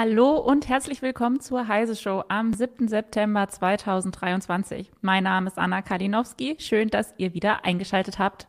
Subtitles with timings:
[0.00, 2.86] Hallo und herzlich willkommen zur Heise Show am 7.
[2.86, 4.92] September 2023.
[5.00, 6.54] Mein Name ist Anna Kalinowski.
[6.60, 8.46] Schön, dass ihr wieder eingeschaltet habt.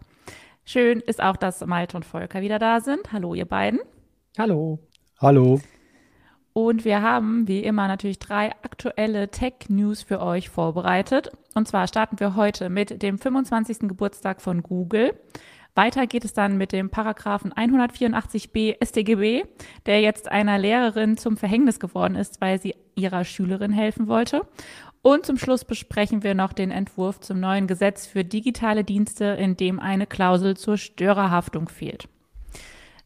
[0.64, 3.12] Schön ist auch, dass Malte und Volker wieder da sind.
[3.12, 3.80] Hallo, ihr beiden.
[4.38, 4.78] Hallo.
[5.18, 5.60] Hallo.
[6.54, 11.32] Und wir haben wie immer natürlich drei aktuelle Tech-News für euch vorbereitet.
[11.56, 13.89] Und zwar starten wir heute mit dem 25.
[13.89, 15.20] Geburtstag von Google.
[15.79, 19.46] Weiter geht es dann mit dem Paragraphen 184b StGB,
[19.86, 24.42] der jetzt einer Lehrerin zum Verhängnis geworden ist, weil sie ihrer Schülerin helfen wollte.
[25.01, 29.56] Und zum Schluss besprechen wir noch den Entwurf zum neuen Gesetz für digitale Dienste, in
[29.56, 32.09] dem eine Klausel zur Störerhaftung fehlt.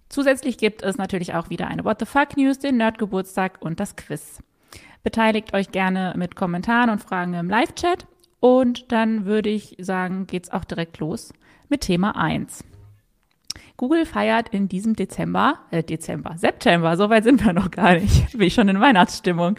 [0.09, 3.95] Zusätzlich gibt es natürlich auch wieder eine What the Fuck News, den Nerdgeburtstag und das
[3.95, 4.41] Quiz.
[5.03, 8.07] Beteiligt euch gerne mit Kommentaren und Fragen im Live-Chat.
[8.43, 11.31] Und dann würde ich sagen, geht's auch direkt los
[11.69, 12.65] mit Thema 1.
[13.77, 18.31] Google feiert in diesem Dezember, äh Dezember, September, so weit sind wir noch gar nicht,
[18.37, 19.55] bin ich schon in Weihnachtsstimmung,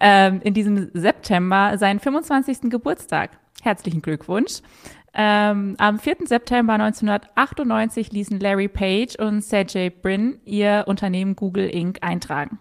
[0.00, 2.70] ähm, in diesem September seinen 25.
[2.70, 3.38] Geburtstag.
[3.62, 4.62] Herzlichen Glückwunsch.
[5.14, 6.16] Ähm, am 4.
[6.24, 11.98] September 1998 ließen Larry Page und Sergey Brin ihr Unternehmen Google Inc.
[12.02, 12.58] eintragen.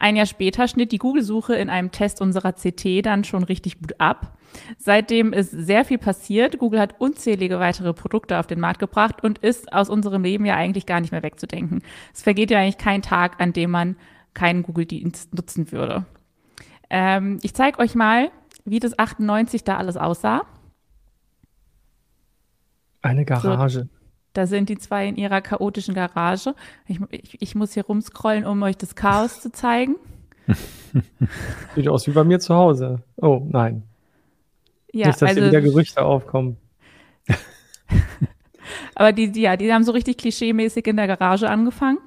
[0.00, 4.00] Ein Jahr später schnitt die Google-Suche in einem Test unserer CT dann schon richtig gut
[4.00, 4.38] ab.
[4.78, 6.58] Seitdem ist sehr viel passiert.
[6.58, 10.56] Google hat unzählige weitere Produkte auf den Markt gebracht und ist aus unserem Leben ja
[10.56, 11.82] eigentlich gar nicht mehr wegzudenken.
[12.14, 13.96] Es vergeht ja eigentlich kein Tag, an dem man
[14.32, 16.06] keinen Google-Dienst nutzen würde.
[16.88, 18.30] Ähm, ich zeige euch mal,
[18.64, 20.46] wie das 98 da alles aussah.
[23.02, 23.88] Eine Garage.
[23.90, 23.99] So,
[24.32, 26.54] da sind die zwei in ihrer chaotischen Garage.
[26.86, 29.96] Ich, ich, ich muss hier rumscrollen, um euch das Chaos zu zeigen.
[31.74, 33.02] Sieht aus wie bei mir zu Hause.
[33.16, 33.82] Oh, nein.
[34.92, 36.56] Ja, Nicht, dass also, hier wieder Gerüchte aufkommen.
[38.94, 41.98] Aber die, die, ja, die haben so richtig klischeemäßig in der Garage angefangen.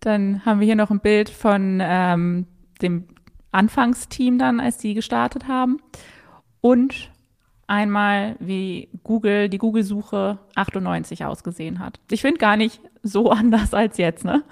[0.00, 2.46] Dann haben wir hier noch ein Bild von ähm,
[2.80, 3.08] dem
[3.52, 5.80] Anfangsteam dann, als die gestartet haben.
[6.60, 7.11] Und
[7.72, 11.98] einmal, wie Google, die Google-Suche 98 ausgesehen hat.
[12.10, 14.44] Ich finde gar nicht so anders als jetzt, ne?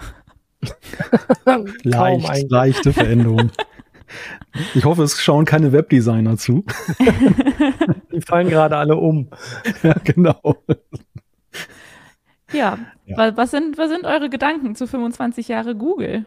[1.85, 3.51] Leicht, leichte Veränderung.
[4.75, 6.65] Ich hoffe, es schauen keine Webdesigner zu.
[8.13, 9.29] Die fallen gerade alle um.
[9.85, 10.57] Ja, genau.
[12.53, 12.77] Ja,
[13.07, 13.37] ja.
[13.37, 16.27] Was, sind, was sind eure Gedanken zu 25 Jahre Google?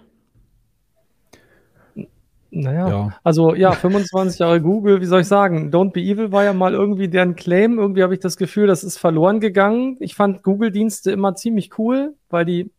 [2.56, 3.18] Naja, ja.
[3.24, 5.72] also ja, 25 Jahre Google, wie soll ich sagen?
[5.72, 7.80] Don't Be Evil war ja mal irgendwie deren Claim.
[7.80, 9.98] Irgendwie habe ich das Gefühl, das ist verloren gegangen.
[10.00, 12.70] Ich fand Google-Dienste immer ziemlich cool, weil die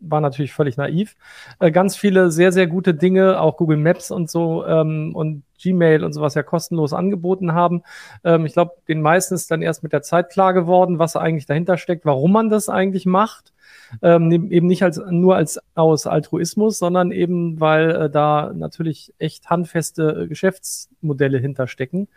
[0.00, 1.14] war natürlich völlig naiv.
[1.60, 6.02] Äh, ganz viele sehr, sehr gute Dinge, auch Google Maps und so ähm, und Gmail
[6.02, 7.82] und sowas ja kostenlos angeboten haben.
[8.24, 11.46] Ähm, ich glaube, den meisten ist dann erst mit der Zeit klar geworden, was eigentlich
[11.46, 13.52] dahinter steckt, warum man das eigentlich macht.
[14.02, 19.50] Ähm, eben nicht als nur als aus Altruismus, sondern eben, weil äh, da natürlich echt
[19.50, 22.08] handfeste äh, Geschäftsmodelle hinterstecken.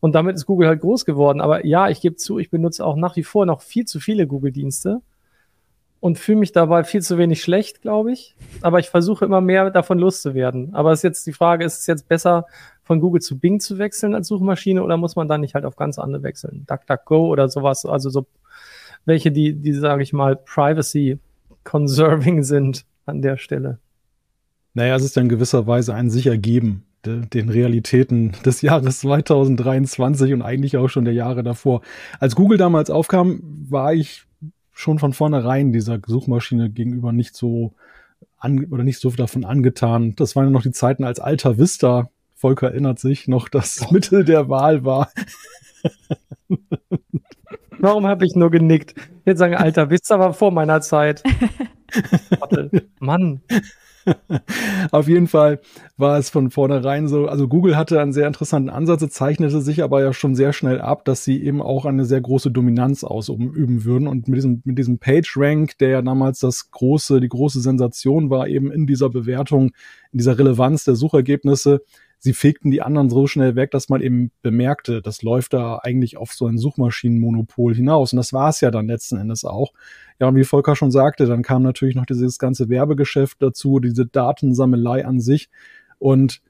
[0.00, 1.40] Und damit ist Google halt groß geworden.
[1.40, 4.26] Aber ja, ich gebe zu, ich benutze auch nach wie vor noch viel zu viele
[4.26, 5.02] Google-Dienste
[6.00, 8.34] und fühle mich dabei viel zu wenig schlecht, glaube ich.
[8.62, 10.74] Aber ich versuche immer mehr davon loszuwerden.
[10.74, 12.46] Aber ist jetzt die Frage, ist es jetzt besser,
[12.82, 15.76] von Google zu Bing zu wechseln als Suchmaschine oder muss man dann nicht halt auf
[15.76, 16.64] ganz andere wechseln?
[16.66, 18.26] DuckDuckGo oder sowas, also so
[19.04, 21.18] welche, die, die sage ich mal, Privacy
[21.64, 23.78] conserving sind an der Stelle.
[24.74, 30.42] Naja, es ist in gewisser Weise ein sicher geben den Realitäten des Jahres 2023 und
[30.42, 31.80] eigentlich auch schon der Jahre davor.
[32.18, 34.24] Als Google damals aufkam, war ich
[34.72, 37.72] schon von vornherein dieser Suchmaschine gegenüber nicht so
[38.38, 40.14] an, oder nicht so davon angetan.
[40.16, 42.10] Das waren ja noch die Zeiten als Alta Vista.
[42.34, 43.90] Volker erinnert sich noch, das.
[43.90, 45.10] Mittel der Wahl war.
[47.80, 48.94] Warum habe ich nur genickt?
[49.24, 51.22] Jetzt sagen, Alta Vista war vor meiner Zeit.
[53.00, 53.40] Mann.
[54.92, 55.60] Auf jeden Fall
[55.96, 60.02] war es von vornherein so, also Google hatte einen sehr interessanten Ansatz, zeichnete sich aber
[60.02, 64.08] ja schon sehr schnell ab, dass sie eben auch eine sehr große Dominanz ausüben würden.
[64.08, 68.48] Und mit diesem, mit diesem PageRank, der ja damals das große, die große Sensation war,
[68.48, 69.72] eben in dieser Bewertung,
[70.12, 71.82] in dieser Relevanz der Suchergebnisse,
[72.20, 76.18] sie fegten die anderen so schnell weg, dass man eben bemerkte, das läuft da eigentlich
[76.18, 78.12] auf so ein Suchmaschinenmonopol hinaus.
[78.12, 79.72] Und das war es ja dann letzten Endes auch.
[80.20, 84.06] Ja, und wie Volker schon sagte, dann kam natürlich noch dieses ganze Werbegeschäft dazu, diese
[84.06, 85.48] Datensammelei an sich.
[85.98, 86.42] Und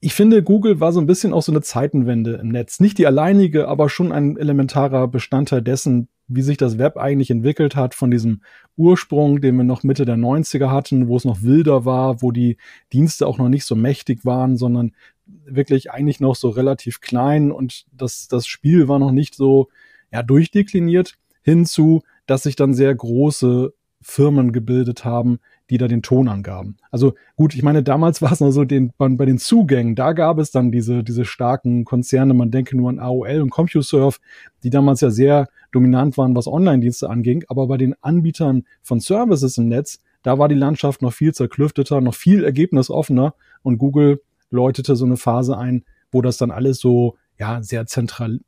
[0.00, 2.80] ich finde, Google war so ein bisschen auch so eine Zeitenwende im Netz.
[2.80, 7.76] Nicht die alleinige, aber schon ein elementarer Bestandteil dessen, wie sich das Web eigentlich entwickelt
[7.76, 8.42] hat, von diesem
[8.76, 12.56] Ursprung, den wir noch Mitte der 90er hatten, wo es noch wilder war, wo die
[12.92, 14.92] Dienste auch noch nicht so mächtig waren, sondern
[15.44, 17.52] wirklich eigentlich noch so relativ klein.
[17.52, 19.68] Und das, das Spiel war noch nicht so
[20.12, 25.38] ja, durchdekliniert, hinzu, dass sich dann sehr große Firmen gebildet haben,
[25.70, 26.76] die da den Ton angaben.
[26.90, 30.12] Also gut, ich meine, damals war es noch so, den, bei, bei den Zugängen, da
[30.12, 34.18] gab es dann diese, diese starken Konzerne, man denke nur an AOL und CompuServe,
[34.62, 39.58] die damals ja sehr dominant waren, was Online-Dienste anging, aber bei den Anbietern von Services
[39.58, 43.34] im Netz, da war die Landschaft noch viel zerklüfteter, noch viel ergebnisoffener.
[43.62, 44.20] Und Google
[44.50, 48.40] läutete so eine Phase ein, wo das dann alles so ja sehr zentral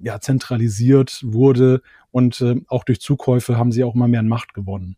[0.00, 4.54] ja zentralisiert wurde und äh, auch durch Zukäufe haben sie auch immer mehr an Macht
[4.54, 4.96] gewonnen.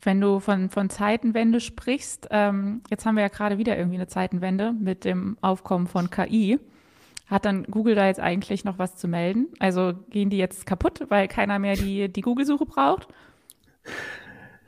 [0.00, 4.06] Wenn du von, von Zeitenwende sprichst, ähm, jetzt haben wir ja gerade wieder irgendwie eine
[4.06, 6.60] Zeitenwende mit dem Aufkommen von KI.
[7.26, 9.48] Hat dann Google da jetzt eigentlich noch was zu melden?
[9.58, 13.08] Also gehen die jetzt kaputt, weil keiner mehr die, die Google-Suche braucht?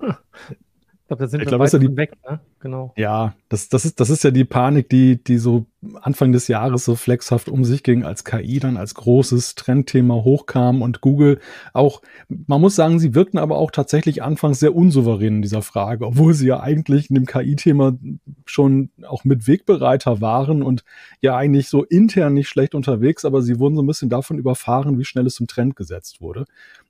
[1.08, 2.38] Ich glaube, da sind ich wir glaub, weit die, weg, ne?
[2.60, 2.92] Genau.
[2.94, 5.64] Ja, das, das, ist, das ist ja die Panik, die, die so
[6.02, 10.82] Anfang des Jahres so flexhaft um sich ging, als KI dann als großes Trendthema hochkam
[10.82, 11.40] und Google
[11.72, 16.06] auch, man muss sagen, sie wirkten aber auch tatsächlich anfangs sehr unsouverän in dieser Frage,
[16.06, 17.96] obwohl sie ja eigentlich in dem KI-Thema
[18.44, 20.84] schon auch mit Wegbereiter waren und
[21.22, 24.98] ja eigentlich so intern nicht schlecht unterwegs, aber sie wurden so ein bisschen davon überfahren,
[24.98, 26.44] wie schnell es zum Trend gesetzt wurde.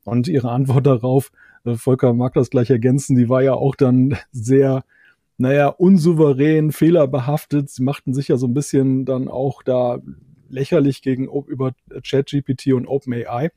[0.08, 1.30] Und ihre Antwort darauf,
[1.64, 4.84] äh, Volker mag das gleich ergänzen, die war ja auch dann sehr,
[5.36, 7.70] naja, unsouverän, fehlerbehaftet.
[7.70, 10.00] Sie machten sich ja so ein bisschen dann auch da
[10.48, 11.72] lächerlich gegen über
[12.02, 13.50] ChatGPT und OpenAI.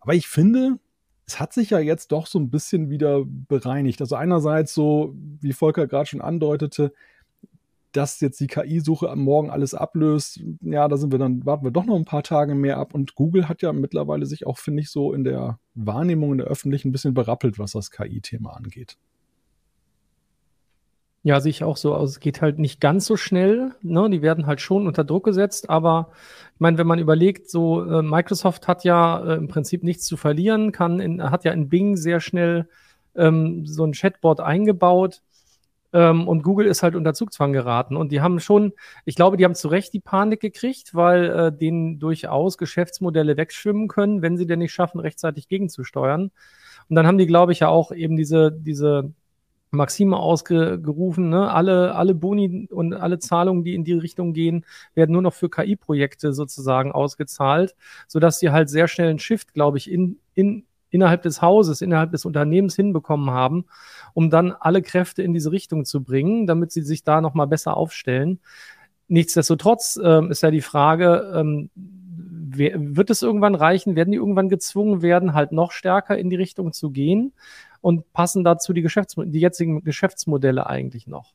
[0.00, 0.78] Aber ich finde,
[1.26, 4.00] es hat sich ja jetzt doch so ein bisschen wieder bereinigt.
[4.00, 6.92] Also einerseits so, wie Volker gerade schon andeutete,
[7.92, 11.70] dass jetzt die KI-Suche am Morgen alles ablöst, ja, da sind wir dann, warten wir
[11.70, 12.94] doch noch ein paar Tage mehr ab.
[12.94, 16.46] Und Google hat ja mittlerweile sich auch, finde ich, so in der Wahrnehmung in der
[16.46, 18.96] Öffentlichen ein bisschen berappelt, was das KI-Thema angeht.
[21.24, 22.10] Ja, sehe ich auch so aus.
[22.10, 23.72] Es geht halt nicht ganz so schnell.
[23.80, 24.10] Ne?
[24.10, 25.70] Die werden halt schon unter Druck gesetzt.
[25.70, 26.10] Aber
[26.54, 30.16] ich meine, wenn man überlegt, so äh, Microsoft hat ja äh, im Prinzip nichts zu
[30.16, 32.68] verlieren, kann in, hat ja in Bing sehr schnell
[33.14, 35.22] ähm, so ein Chatbot eingebaut.
[35.92, 37.96] Ähm, und Google ist halt unter Zugzwang geraten.
[37.96, 38.72] Und die haben schon,
[39.04, 43.88] ich glaube, die haben zu Recht die Panik gekriegt, weil äh, denen durchaus Geschäftsmodelle wegschwimmen
[43.88, 46.30] können, wenn sie denn nicht schaffen, rechtzeitig gegenzusteuern.
[46.88, 49.12] Und dann haben die, glaube ich, ja auch eben diese, diese
[49.72, 51.50] Maxime ausgerufen, ne?
[51.50, 55.48] alle, alle Boni und alle Zahlungen, die in die Richtung gehen, werden nur noch für
[55.48, 57.74] KI-Projekte sozusagen ausgezahlt,
[58.06, 62.12] sodass sie halt sehr schnell einen Shift, glaube ich, in, in, innerhalb des Hauses, innerhalb
[62.12, 63.64] des Unternehmens hinbekommen haben,
[64.14, 67.76] um dann alle Kräfte in diese Richtung zu bringen, damit sie sich da nochmal besser
[67.76, 68.38] aufstellen.
[69.08, 73.96] Nichtsdestotrotz ähm, ist ja die Frage, ähm, wer, wird es irgendwann reichen?
[73.96, 77.32] Werden die irgendwann gezwungen werden, halt noch stärker in die Richtung zu gehen?
[77.80, 81.34] Und passen dazu die, Geschäfts die jetzigen Geschäftsmodelle eigentlich noch?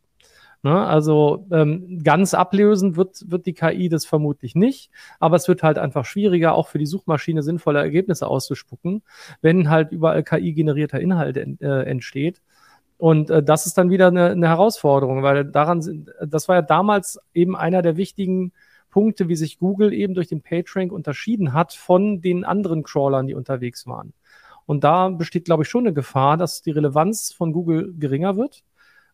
[0.67, 0.85] Ne?
[0.85, 5.77] Also ähm, ganz ablösen wird, wird die KI das vermutlich nicht, aber es wird halt
[5.77, 9.01] einfach schwieriger, auch für die Suchmaschine sinnvolle Ergebnisse auszuspucken,
[9.41, 12.41] wenn halt überall KI-generierter Inhalt ent, äh, entsteht.
[12.97, 16.61] Und äh, das ist dann wieder eine, eine Herausforderung, weil daran sind, das war ja
[16.61, 18.51] damals eben einer der wichtigen
[18.89, 23.35] Punkte, wie sich Google eben durch den PageRank unterschieden hat von den anderen Crawlern, die
[23.35, 24.11] unterwegs waren.
[24.65, 28.65] Und da besteht, glaube ich, schon eine Gefahr, dass die Relevanz von Google geringer wird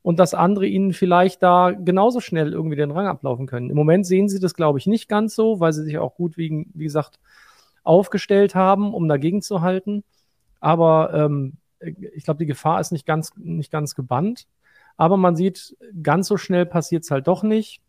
[0.03, 3.69] und dass andere ihnen vielleicht da genauso schnell irgendwie den Rang ablaufen können.
[3.69, 6.37] Im Moment sehen sie das, glaube ich, nicht ganz so, weil sie sich auch gut,
[6.37, 7.19] wie, wie gesagt,
[7.83, 10.03] aufgestellt haben, um dagegen zu halten.
[10.59, 14.45] Aber ähm, ich glaube, die Gefahr ist nicht ganz, nicht ganz gebannt.
[14.97, 17.81] Aber man sieht, ganz so schnell passiert es halt doch nicht,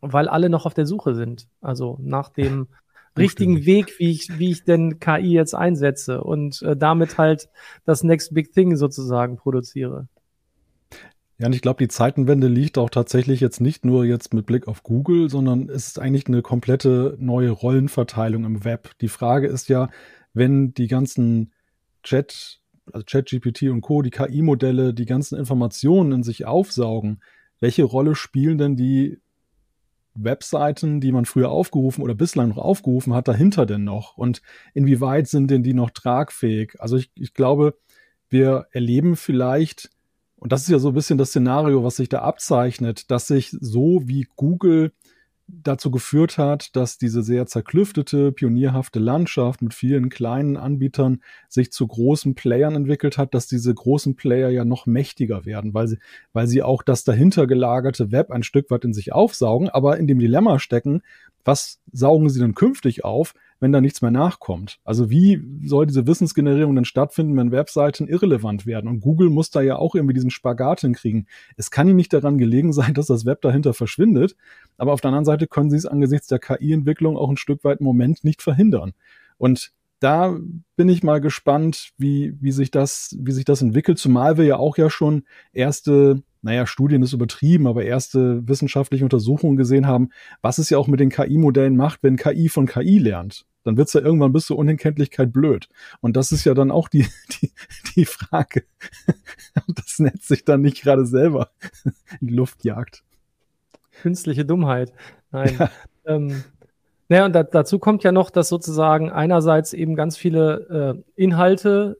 [0.00, 1.48] weil alle noch auf der Suche sind.
[1.60, 2.68] Also nach dem
[3.16, 7.48] richtigen Weg, wie ich, wie ich denn KI jetzt einsetze und äh, damit halt
[7.84, 10.06] das Next Big Thing sozusagen produziere.
[11.40, 14.66] Ja, und ich glaube, die Zeitenwende liegt auch tatsächlich jetzt nicht nur jetzt mit Blick
[14.66, 18.90] auf Google, sondern es ist eigentlich eine komplette neue Rollenverteilung im Web.
[19.00, 19.88] Die Frage ist ja,
[20.34, 21.52] wenn die ganzen
[22.02, 22.60] Chat,
[22.92, 27.22] also ChatGPT und Co., die KI-Modelle, die ganzen Informationen in sich aufsaugen,
[27.60, 29.20] welche Rolle spielen denn die
[30.14, 34.16] Webseiten, die man früher aufgerufen oder bislang noch aufgerufen hat, dahinter denn noch?
[34.16, 34.42] Und
[34.74, 36.80] inwieweit sind denn die noch tragfähig?
[36.80, 37.78] Also ich, ich glaube,
[38.28, 39.90] wir erleben vielleicht
[40.38, 43.50] und das ist ja so ein bisschen das Szenario, was sich da abzeichnet, dass sich
[43.60, 44.92] so wie Google
[45.48, 51.86] dazu geführt hat, dass diese sehr zerklüftete, pionierhafte Landschaft mit vielen kleinen Anbietern sich zu
[51.86, 55.98] großen Playern entwickelt hat, dass diese großen Player ja noch mächtiger werden, weil sie,
[56.34, 60.06] weil sie auch das dahinter gelagerte Web ein Stück weit in sich aufsaugen, aber in
[60.06, 61.00] dem Dilemma stecken,
[61.44, 64.78] was saugen sie denn künftig auf, wenn da nichts mehr nachkommt?
[64.84, 68.88] Also wie soll diese Wissensgenerierung denn stattfinden, wenn Webseiten irrelevant werden?
[68.88, 71.26] Und Google muss da ja auch irgendwie diesen Spagat hinkriegen.
[71.56, 74.36] Es kann ihnen nicht daran gelegen sein, dass das Web dahinter verschwindet,
[74.76, 77.80] aber auf der anderen Seite können sie es angesichts der KI-Entwicklung auch ein Stück weit
[77.80, 78.92] im Moment nicht verhindern.
[79.38, 80.36] Und da
[80.76, 84.56] bin ich mal gespannt, wie, wie sich das, wie sich das entwickelt, zumal wir ja
[84.56, 90.58] auch ja schon erste, naja, Studien ist übertrieben, aber erste wissenschaftliche Untersuchungen gesehen haben, was
[90.58, 93.44] es ja auch mit den KI-Modellen macht, wenn KI von KI lernt.
[93.64, 95.68] Dann wird's ja irgendwann bis zur Unkenntlichkeit blöd.
[96.00, 97.06] Und das ist ja dann auch die,
[97.42, 97.50] die,
[97.96, 98.64] die Frage,
[99.68, 101.50] ob das Netz sich dann nicht gerade selber
[102.20, 103.02] in die Luft jagt.
[104.00, 104.92] Künstliche Dummheit.
[105.32, 105.56] Nein.
[105.58, 105.70] Ja.
[106.06, 106.44] Ähm,
[107.08, 111.98] naja, und da, dazu kommt ja noch, dass sozusagen einerseits eben ganz viele äh, Inhalte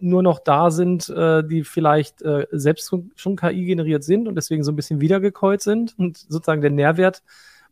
[0.00, 4.62] nur noch da sind, äh, die vielleicht äh, selbst schon KI generiert sind und deswegen
[4.62, 7.22] so ein bisschen wiedergekäut sind und sozusagen der Nährwert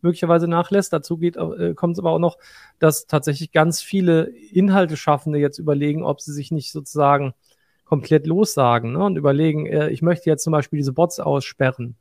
[0.00, 0.92] möglicherweise nachlässt.
[0.92, 2.38] Dazu geht, äh, kommt es aber auch noch,
[2.78, 7.34] dass tatsächlich ganz viele Inhalteschaffende jetzt überlegen, ob sie sich nicht sozusagen
[7.84, 11.96] komplett lossagen ne, und überlegen, äh, ich möchte jetzt zum Beispiel diese Bots aussperren,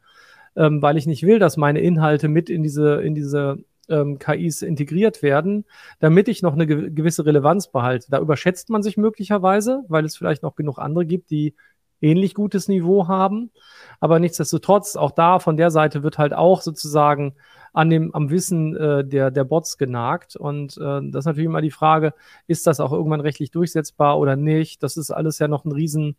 [0.56, 4.62] ähm, weil ich nicht will, dass meine Inhalte mit in diese, in diese ähm, KIs
[4.62, 5.66] integriert werden,
[6.00, 8.08] damit ich noch eine gewisse Relevanz behalte.
[8.10, 11.56] Da überschätzt man sich möglicherweise, weil es vielleicht noch genug andere gibt, die
[12.02, 13.52] ähnlich gutes Niveau haben.
[14.00, 17.36] Aber nichtsdestotrotz, auch da von der Seite wird halt auch sozusagen
[17.74, 20.36] an dem, am Wissen äh, der, der Bots genagt.
[20.36, 22.14] Und äh, das ist natürlich immer die Frage,
[22.48, 24.84] ist das auch irgendwann rechtlich durchsetzbar oder nicht?
[24.84, 26.18] Das ist alles ja noch ein riesen,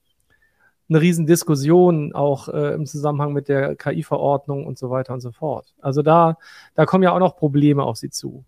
[0.93, 5.75] eine Riesendiskussion auch äh, im Zusammenhang mit der KI-Verordnung und so weiter und so fort.
[5.81, 6.39] Also da,
[6.75, 8.45] da kommen ja auch noch Probleme auf sie zu.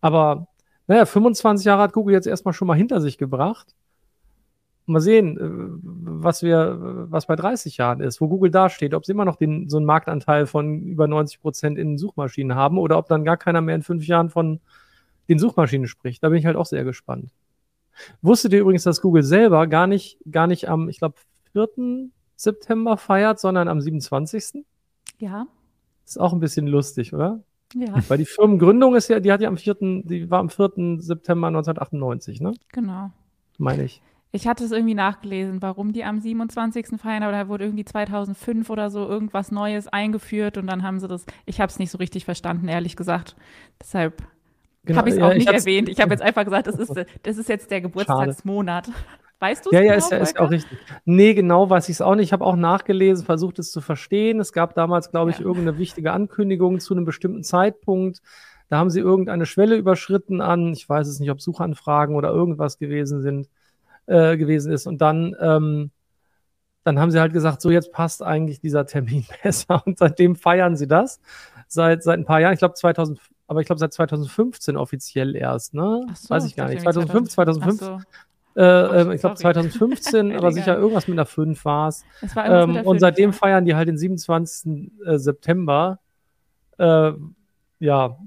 [0.00, 0.48] Aber
[0.86, 3.74] naja, 25 Jahre hat Google jetzt erstmal schon mal hinter sich gebracht.
[4.84, 6.76] Mal sehen, äh, was wir,
[7.10, 9.86] was bei 30 Jahren ist, wo Google dasteht, ob sie immer noch den, so einen
[9.86, 13.82] Marktanteil von über 90 Prozent in Suchmaschinen haben oder ob dann gar keiner mehr in
[13.82, 14.60] fünf Jahren von
[15.28, 16.22] den Suchmaschinen spricht.
[16.22, 17.30] Da bin ich halt auch sehr gespannt.
[18.22, 21.16] Wusstet ihr übrigens, dass Google selber gar nicht, gar nicht am, ich glaube,
[21.56, 22.10] 4.
[22.36, 24.64] September feiert, sondern am 27.
[25.18, 25.46] Ja.
[26.04, 27.42] Ist auch ein bisschen lustig, oder?
[27.74, 27.94] Ja.
[28.08, 30.98] Weil die Firmengründung ist ja, die hat ja am 4., die war am 4.
[30.98, 32.52] September 1998, ne?
[32.72, 33.10] Genau.
[33.58, 34.02] Meine ich.
[34.32, 37.00] Ich hatte es irgendwie nachgelesen, warum die am 27.
[37.00, 41.08] feiern, aber da wurde irgendwie 2005 oder so irgendwas Neues eingeführt und dann haben sie
[41.08, 43.34] das, ich habe es nicht so richtig verstanden, ehrlich gesagt.
[43.80, 44.22] Deshalb
[44.84, 45.88] genau, habe ich es auch ja, nicht erwähnt.
[45.88, 48.86] Ich habe jetzt einfach gesagt, das ist, das ist jetzt der Geburtstagsmonat.
[48.86, 48.98] Schade.
[49.38, 49.74] Weißt du es?
[49.74, 50.78] Ja, ja, genau, ist, ja, ist auch richtig.
[51.04, 52.26] Nee, genau weiß ich es auch nicht.
[52.26, 54.40] Ich habe auch nachgelesen, versucht es zu verstehen.
[54.40, 55.44] Es gab damals, glaube ich, ja.
[55.44, 58.22] irgendeine wichtige Ankündigung zu einem bestimmten Zeitpunkt.
[58.68, 62.78] Da haben sie irgendeine Schwelle überschritten an, ich weiß es nicht, ob Suchanfragen oder irgendwas
[62.78, 63.48] gewesen sind,
[64.06, 64.86] äh, gewesen ist.
[64.86, 65.90] Und dann, ähm,
[66.82, 69.82] dann haben sie halt gesagt, so jetzt passt eigentlich dieser Termin besser.
[69.84, 71.20] Und seitdem feiern sie das.
[71.68, 75.74] Seit, seit ein paar Jahren, ich glaube 2000, aber ich glaube seit 2015 offiziell erst,
[75.74, 76.06] ne?
[76.14, 76.80] So, Weiß ich gar nicht.
[76.80, 78.06] 2005, 2005, 2005
[78.56, 82.04] äh, ähm, ich glaube 2015, aber sicher irgendwas mit einer 5 war es.
[82.36, 84.90] Ähm, und seitdem feiern die halt den 27.
[85.04, 86.00] Äh, September.
[86.78, 87.12] Äh,
[87.78, 88.18] ja,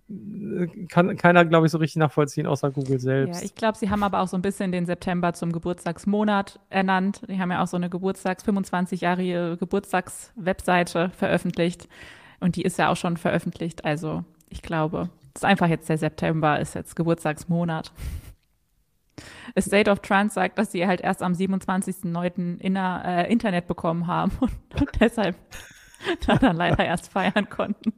[0.90, 3.42] kann keiner, glaube ich, so richtig nachvollziehen, außer Google selbst.
[3.42, 7.22] Ja, ich glaube, sie haben aber auch so ein bisschen den September zum Geburtstagsmonat ernannt.
[7.28, 11.88] Die haben ja auch so eine Geburtstags-, 25-jährige Geburtstags-Webseite veröffentlicht.
[12.40, 13.86] Und die ist ja auch schon veröffentlicht.
[13.86, 17.92] Also, ich glaube, es ist einfach jetzt der September, ist jetzt Geburtstagsmonat.
[19.56, 22.60] A State of Trance sagt, dass sie halt erst am 27.09.
[22.60, 25.36] Inner, äh, Internet bekommen haben und, und deshalb
[26.42, 27.94] dann leider erst feiern konnten.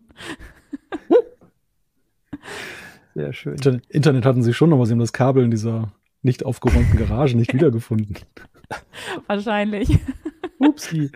[3.13, 3.81] Sehr schön.
[3.89, 7.53] Internet hatten sie schon, aber sie haben das Kabel in dieser nicht aufgeräumten Garage nicht
[7.53, 8.17] wiedergefunden.
[9.27, 9.99] Wahrscheinlich.
[10.59, 11.11] Upsi.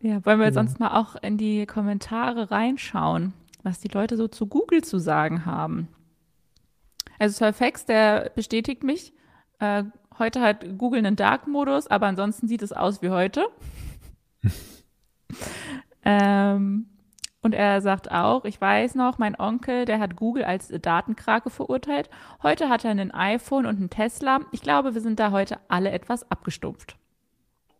[0.00, 0.62] Ja, wollen wir jetzt ja.
[0.62, 5.44] sonst mal auch in die Kommentare reinschauen, was die Leute so zu Google zu sagen
[5.44, 5.88] haben.
[7.20, 9.12] Also Surfax, der bestätigt mich.
[9.58, 9.84] Äh,
[10.18, 13.44] heute hat Google einen Dark-Modus, aber ansonsten sieht es aus wie heute.
[16.02, 16.86] ähm,
[17.42, 22.08] und er sagt auch, ich weiß noch, mein Onkel, der hat Google als Datenkrake verurteilt.
[22.42, 24.40] Heute hat er ein iPhone und einen Tesla.
[24.50, 26.96] Ich glaube, wir sind da heute alle etwas abgestumpft.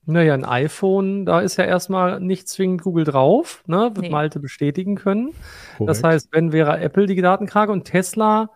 [0.05, 3.91] Naja, ein iPhone, da ist ja erstmal nicht zwingend Google drauf, ne?
[3.95, 4.11] Wird nee.
[4.11, 5.31] Malte bestätigen können.
[5.79, 5.89] Korrekt.
[5.89, 8.51] Das heißt, wenn wäre Apple die Datenkrake und Tesla,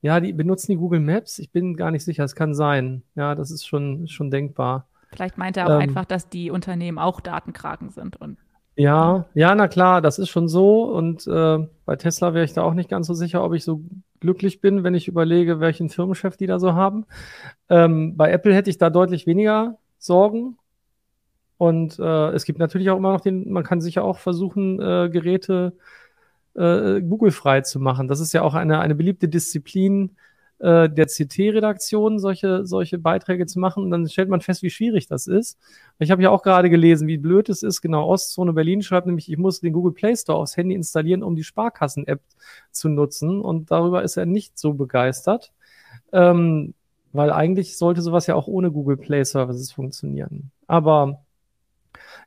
[0.00, 1.38] ja, die benutzen die Google Maps.
[1.38, 3.02] Ich bin gar nicht sicher, es kann sein.
[3.14, 4.86] Ja, das ist schon, schon denkbar.
[5.10, 8.38] Vielleicht meint er auch ähm, einfach, dass die Unternehmen auch Datenkraken sind und
[8.76, 10.84] ja, ja, na klar, das ist schon so.
[10.84, 13.82] Und äh, bei Tesla wäre ich da auch nicht ganz so sicher, ob ich so
[14.20, 17.04] glücklich bin, wenn ich überlege, welchen Firmenchef die da so haben.
[17.68, 20.58] Ähm, bei Apple hätte ich da deutlich weniger Sorgen.
[21.56, 25.10] Und äh, es gibt natürlich auch immer noch den, man kann sicher auch versuchen, äh,
[25.10, 25.80] Geräte äh,
[26.54, 28.08] Google-frei zu machen.
[28.08, 30.16] Das ist ja auch eine, eine beliebte Disziplin
[30.58, 33.84] äh, der CT-Redaktion, solche, solche Beiträge zu machen.
[33.84, 35.58] Und dann stellt man fest, wie schwierig das ist.
[35.98, 37.80] Ich habe ja auch gerade gelesen, wie blöd es ist.
[37.80, 41.36] Genau, Ostzone Berlin schreibt nämlich, ich muss den Google Play Store aufs Handy installieren, um
[41.36, 42.20] die Sparkassen-App
[42.72, 43.40] zu nutzen.
[43.40, 45.52] Und darüber ist er nicht so begeistert.
[46.12, 46.74] Ähm,
[47.12, 50.50] weil eigentlich sollte sowas ja auch ohne Google Play Services funktionieren.
[50.66, 51.22] Aber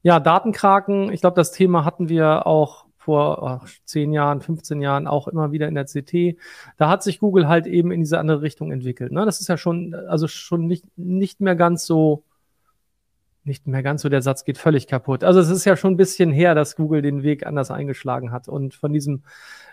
[0.03, 5.27] ja, Datenkraken, ich glaube, das Thema hatten wir auch vor 10 Jahren, 15 Jahren auch
[5.27, 6.37] immer wieder in der CT.
[6.77, 9.11] Da hat sich Google halt eben in diese andere Richtung entwickelt.
[9.11, 9.25] Ne?
[9.25, 12.23] Das ist ja schon, also schon nicht, nicht mehr ganz so,
[13.43, 15.23] nicht mehr ganz so, der Satz geht völlig kaputt.
[15.23, 18.47] Also es ist ja schon ein bisschen her, dass Google den Weg anders eingeschlagen hat
[18.47, 19.23] und von diesem,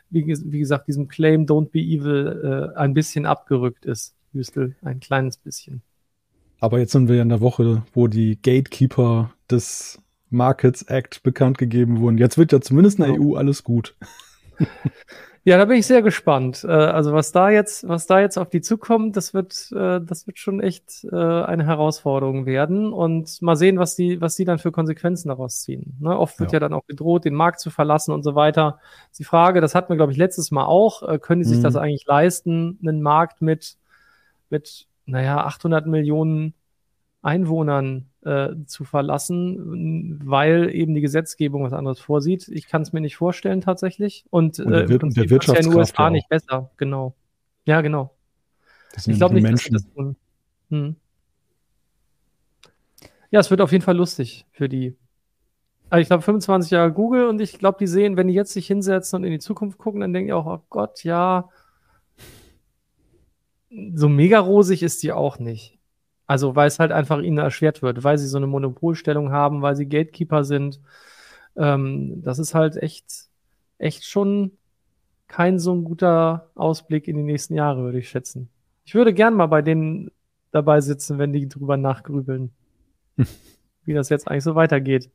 [0.09, 4.15] wie, wie gesagt, diesem Claim Don't be evil äh, ein bisschen abgerückt ist.
[4.33, 5.83] Hüstel, ein kleines bisschen.
[6.61, 11.59] Aber jetzt sind wir ja in der Woche, wo die Gatekeeper des Markets Act bekannt
[11.59, 12.19] gegeben wurden.
[12.19, 13.95] Jetzt wird ja zumindest in der EU alles gut.
[15.49, 16.63] Ja, da bin ich sehr gespannt.
[16.63, 20.27] Äh, also was da jetzt, was da jetzt auf die zukommt, das wird, äh, das
[20.27, 22.93] wird schon echt äh, eine Herausforderung werden.
[22.93, 25.97] Und mal sehen, was die, was die dann für Konsequenzen daraus ziehen.
[26.01, 26.19] Ne?
[26.19, 26.57] Oft wird ja.
[26.57, 26.61] ja.
[26.61, 28.79] dann auch gedroht, den Markt zu verlassen und so weiter.
[29.19, 31.63] Die Frage, das hatten wir, glaube ich, letztes Mal auch, können die sich mhm.
[31.63, 33.79] das eigentlich leisten, einen Markt mit,
[34.51, 36.53] mit, naja, 800 Millionen
[37.23, 42.49] Einwohnern äh, zu verlassen, weil eben die Gesetzgebung was anderes vorsieht.
[42.49, 44.27] Ich kann es mir nicht vorstellen tatsächlich.
[44.29, 46.11] Und, Und der, äh, im der Wirtschaftskraft in den USA auch.
[46.11, 47.15] nicht besser, genau.
[47.65, 48.15] Ja, genau.
[48.95, 49.73] ich glaube nicht, Menschen.
[49.73, 50.17] dass sie das tun.
[50.71, 50.97] Hm.
[53.31, 54.97] Ja, es wird auf jeden Fall lustig für die.
[55.91, 58.67] Also ich glaube, 25 Jahre Google und ich glaube, die sehen, wenn die jetzt sich
[58.67, 61.49] hinsetzen und in die Zukunft gucken, dann denken die auch, oh Gott, ja,
[63.95, 65.78] so mega rosig ist die auch nicht.
[66.29, 69.75] Also, weil es halt einfach ihnen erschwert wird, weil sie so eine Monopolstellung haben, weil
[69.77, 70.79] sie Gatekeeper sind.
[71.57, 73.29] Ähm, das ist halt echt,
[73.79, 74.53] echt schon
[75.27, 78.51] kein so ein guter Ausblick in die nächsten Jahre, würde ich schätzen.
[78.85, 80.11] Ich würde gern mal bei denen
[80.51, 82.51] dabei sitzen, wenn die drüber nachgrübeln,
[83.85, 85.11] wie das jetzt eigentlich so weitergeht.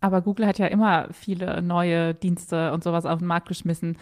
[0.00, 3.98] Aber Google hat ja immer viele neue Dienste und sowas auf den Markt geschmissen.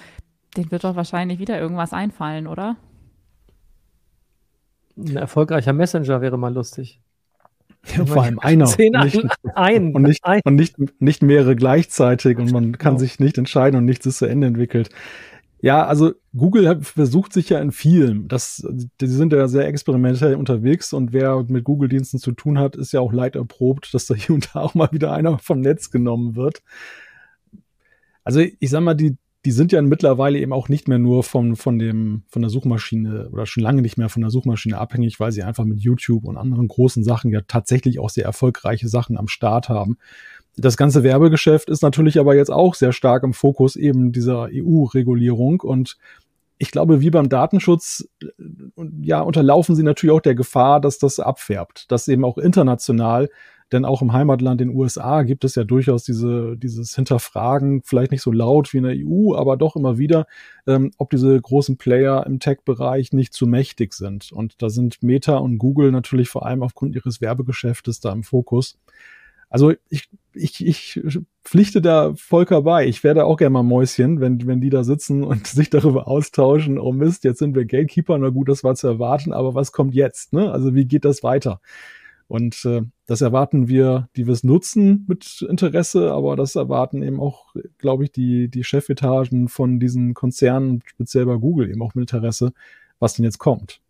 [0.56, 2.76] Den wird doch wahrscheinlich wieder irgendwas einfallen, oder?
[4.96, 7.00] Ein erfolgreicher Messenger wäre mal lustig.
[7.94, 8.66] Ja, vor allem einer.
[8.66, 9.22] Zehn nicht,
[9.54, 10.40] ein, und nicht, ein.
[10.44, 12.98] und nicht, nicht mehrere gleichzeitig und man kann genau.
[13.00, 14.90] sich nicht entscheiden und nichts ist zu Ende entwickelt.
[15.60, 18.28] Ja, also Google versucht sich ja in vielen.
[18.28, 18.66] Das,
[19.00, 23.00] die sind ja sehr experimentell unterwegs und wer mit Google-Diensten zu tun hat, ist ja
[23.00, 26.36] auch leid erprobt, dass da hier und da auch mal wieder einer vom Netz genommen
[26.36, 26.62] wird.
[28.22, 31.54] Also ich sag mal, die, die sind ja mittlerweile eben auch nicht mehr nur von,
[31.54, 35.30] von, dem, von der Suchmaschine oder schon lange nicht mehr von der Suchmaschine abhängig, weil
[35.30, 39.28] sie einfach mit YouTube und anderen großen Sachen ja tatsächlich auch sehr erfolgreiche Sachen am
[39.28, 39.98] Start haben.
[40.56, 45.60] Das ganze Werbegeschäft ist natürlich aber jetzt auch sehr stark im Fokus eben dieser EU-Regulierung
[45.60, 45.96] und
[46.58, 48.26] ich glaube, wie beim Datenschutz, äh,
[49.00, 53.28] ja, unterlaufen sie natürlich auch der Gefahr, dass das abfärbt, dass eben auch international
[53.72, 58.22] denn auch im Heimatland den USA gibt es ja durchaus diese, dieses Hinterfragen, vielleicht nicht
[58.22, 60.26] so laut wie in der EU, aber doch immer wieder,
[60.66, 64.30] ähm, ob diese großen Player im Tech-Bereich nicht zu mächtig sind.
[64.32, 68.78] Und da sind Meta und Google natürlich vor allem aufgrund ihres Werbegeschäftes da im Fokus.
[69.48, 71.00] Also ich, ich, ich
[71.44, 72.86] pflichte da Volker bei.
[72.86, 76.78] Ich werde auch gerne mal Mäuschen, wenn, wenn die da sitzen und sich darüber austauschen,
[76.78, 79.94] oh Mist, jetzt sind wir Gatekeeper, na gut, das war zu erwarten, aber was kommt
[79.94, 80.32] jetzt?
[80.32, 80.50] Ne?
[80.52, 81.60] Also wie geht das weiter?
[82.28, 87.20] Und äh, das erwarten wir, die wir es nutzen mit Interesse, aber das erwarten eben
[87.20, 92.12] auch, glaube ich, die, die Chefetagen von diesen Konzernen, speziell bei Google, eben auch mit
[92.12, 92.52] Interesse,
[92.98, 93.80] was denn jetzt kommt.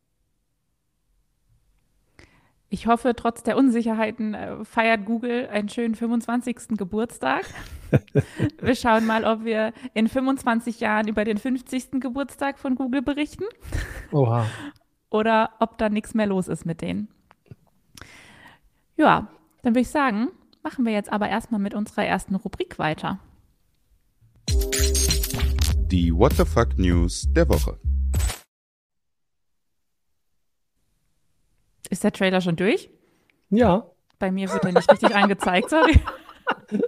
[2.68, 6.76] Ich hoffe, trotz der Unsicherheiten äh, feiert Google einen schönen 25.
[6.76, 7.44] Geburtstag.
[8.60, 12.00] wir schauen mal, ob wir in 25 Jahren über den 50.
[12.00, 13.44] Geburtstag von Google berichten.
[14.12, 14.46] Oha.
[15.10, 17.08] Oder ob da nichts mehr los ist mit denen.
[18.96, 19.28] Ja,
[19.62, 20.28] dann würde ich sagen,
[20.62, 23.18] machen wir jetzt aber erstmal mit unserer ersten Rubrik weiter.
[25.90, 27.78] Die What the Fuck News der Woche.
[31.90, 32.90] Ist der Trailer schon durch?
[33.50, 33.86] Ja.
[34.18, 36.00] Bei mir wird er nicht richtig angezeigt, sorry.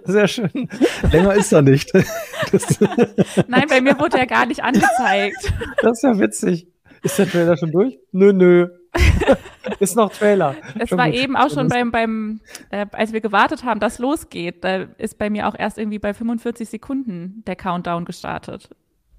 [0.05, 0.69] Sehr schön.
[1.11, 1.93] Länger ist er nicht.
[3.47, 5.53] Nein, bei mir wurde er gar nicht angezeigt.
[5.81, 6.67] Das ist ja witzig.
[7.03, 7.99] Ist der Trailer schon durch?
[8.11, 8.67] Nö, nö.
[9.79, 10.55] ist noch Trailer.
[10.77, 11.15] Es schon war gut.
[11.15, 15.29] eben auch schon beim, beim äh, als wir gewartet haben, dass losgeht, da ist bei
[15.29, 18.69] mir auch erst irgendwie bei 45 Sekunden der Countdown gestartet.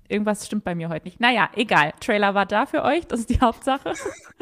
[0.08, 1.20] Irgendwas stimmt bei mir heute nicht.
[1.20, 1.92] Naja, egal.
[2.00, 3.92] Trailer war da für euch, das ist die Hauptsache.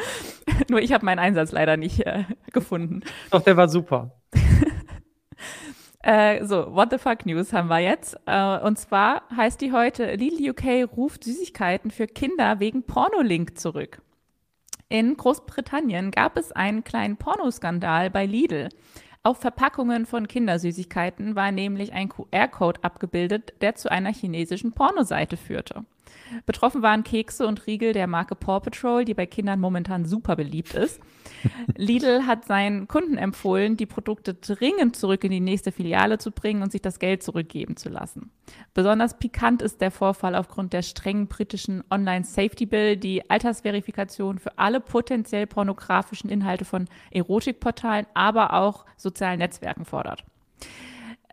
[0.71, 3.03] Nur ich habe meinen Einsatz leider nicht äh, gefunden.
[3.31, 4.13] Doch, der war super.
[6.01, 8.17] Äh, so, What the Fuck News haben wir jetzt.
[8.25, 14.01] Äh, und zwar heißt die heute, Lidl UK ruft Süßigkeiten für Kinder wegen Pornolink zurück.
[14.90, 18.70] In Großbritannien gab es einen kleinen Pornoskandal bei Lidl.
[19.22, 25.85] Auf Verpackungen von Kindersüßigkeiten war nämlich ein QR-Code abgebildet, der zu einer chinesischen Pornoseite führte.
[26.47, 30.75] Betroffen waren Kekse und Riegel der Marke Paw Patrol, die bei Kindern momentan super beliebt
[30.75, 31.01] ist.
[31.77, 36.62] Lidl hat seinen Kunden empfohlen, die Produkte dringend zurück in die nächste Filiale zu bringen
[36.62, 38.31] und sich das Geld zurückgeben zu lassen.
[38.75, 44.81] Besonders pikant ist der Vorfall aufgrund der strengen britischen Online-Safety Bill, die Altersverifikation für alle
[44.81, 50.25] potenziell pornografischen Inhalte von Erotikportalen, aber auch sozialen Netzwerken fordert.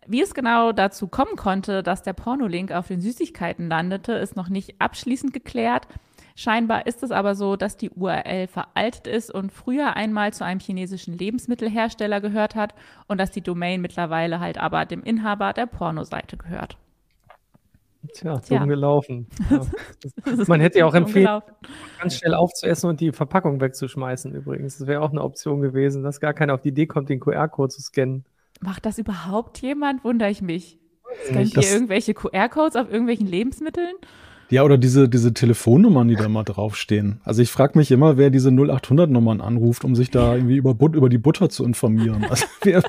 [0.07, 4.49] Wie es genau dazu kommen konnte, dass der Pornolink auf den Süßigkeiten landete, ist noch
[4.49, 5.87] nicht abschließend geklärt.
[6.35, 10.59] Scheinbar ist es aber so, dass die URL veraltet ist und früher einmal zu einem
[10.59, 12.75] chinesischen Lebensmittelhersteller gehört hat
[13.07, 16.77] und dass die Domain mittlerweile halt aber dem Inhaber der Pornoseite gehört.
[18.13, 18.65] Tja, dumm Tja.
[18.65, 19.27] gelaufen.
[19.49, 19.61] Ja.
[20.47, 21.41] Man hätte ja auch empfehlen,
[21.99, 24.77] ganz schnell aufzuessen und die Verpackung wegzuschmeißen übrigens.
[24.77, 27.69] Das wäre auch eine Option gewesen, dass gar keiner auf die Idee kommt, den QR-Code
[27.69, 28.25] zu scannen.
[28.61, 30.03] Macht das überhaupt jemand?
[30.03, 30.79] Wundere ich mich.
[31.27, 33.95] Scannt ihr irgendwelche QR-Codes auf irgendwelchen Lebensmitteln?
[34.49, 37.19] Ja, oder diese, diese Telefonnummern, die da mal draufstehen.
[37.23, 40.95] Also ich frage mich immer, wer diese 0800-Nummern anruft, um sich da irgendwie über, But
[40.95, 42.25] über die Butter zu informieren.
[42.25, 42.83] Also wer,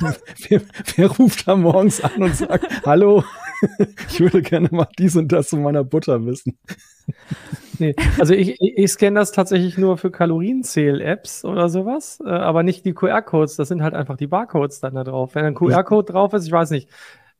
[0.49, 0.63] wer,
[0.97, 3.25] wer ruft da morgens an und sagt, hallo,
[4.11, 6.59] ich würde gerne mal dies und das zu meiner Butter wissen.
[7.79, 12.87] Nee, also ich, ich scanne das tatsächlich nur für Kalorienzähl-Apps oder sowas, äh, aber nicht
[12.87, 15.35] die QR-Codes, das sind halt einfach die Barcodes dann da drauf.
[15.35, 16.89] Wenn ein QR-Code drauf ist, ich weiß nicht,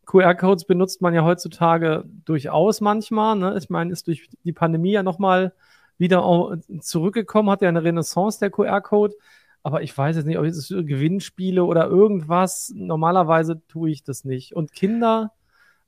[0.07, 3.37] QR-Codes benutzt man ja heutzutage durchaus manchmal.
[3.37, 3.57] Ne?
[3.59, 5.53] Ich meine, ist durch die Pandemie ja nochmal
[5.99, 9.15] wieder zurückgekommen, hat ja eine Renaissance der QR-Code.
[9.63, 12.73] Aber ich weiß jetzt nicht, ob es Gewinnspiele oder irgendwas.
[12.75, 14.55] Normalerweise tue ich das nicht.
[14.55, 15.33] Und Kinder,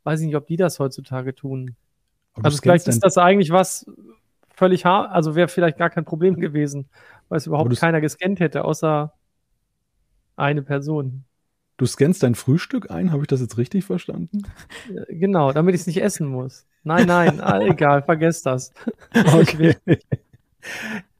[0.03, 1.77] weiß ich nicht, ob die das heutzutage tun.
[2.43, 3.87] Also vielleicht ist das eigentlich was
[4.55, 6.89] völlig, also wäre vielleicht gar kein Problem gewesen,
[7.29, 9.13] weil es überhaupt keiner gescannt hätte, außer
[10.37, 11.25] eine Person.
[11.77, 14.43] Du scannst dein Frühstück ein, habe ich das jetzt richtig verstanden?
[15.09, 16.67] Genau, damit ich es nicht essen muss.
[16.83, 18.73] Nein, nein, egal, vergesst das.
[19.15, 19.77] Okay.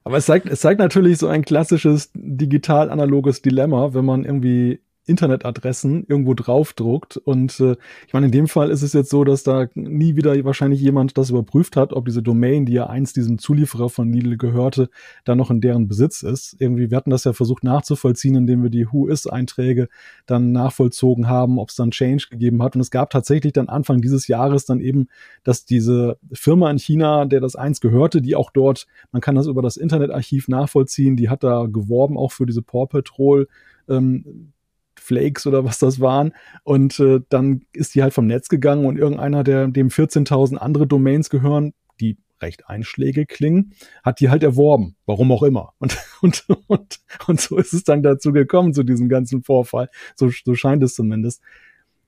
[0.03, 6.05] Aber es zeigt, es zeigt natürlich so ein klassisches digital-analoges Dilemma, wenn man irgendwie Internetadressen
[6.07, 7.17] irgendwo draufdruckt.
[7.17, 10.45] Und äh, ich meine, in dem Fall ist es jetzt so, dass da nie wieder
[10.45, 14.37] wahrscheinlich jemand das überprüft hat, ob diese Domain, die ja einst diesem Zulieferer von Lidl
[14.37, 14.91] gehörte,
[15.25, 16.57] da noch in deren Besitz ist.
[16.59, 19.89] Irgendwie, wir hatten das ja versucht nachzuvollziehen, indem wir die Who-Is-Einträge
[20.27, 22.75] dann nachvollzogen haben, ob es dann Change gegeben hat.
[22.75, 25.09] Und es gab tatsächlich dann Anfang dieses Jahres dann eben,
[25.43, 29.47] dass diese Firma in China, der das einst gehörte, die auch dort, man kann das
[29.47, 33.49] über das Internetarchiv nachvollziehen, die hat da geworben, auch für diese Paw Patrol
[33.89, 34.53] ähm,
[34.99, 36.33] Flakes oder was das waren.
[36.65, 40.87] Und äh, dann ist die halt vom Netz gegangen und irgendeiner, der dem 14.000 andere
[40.87, 45.73] Domains gehören, die recht einschlägig klingen, hat die halt erworben, warum auch immer.
[45.79, 49.89] Und, und, und, und so ist es dann dazu gekommen, zu diesem ganzen Vorfall.
[50.15, 51.43] So, so scheint es zumindest.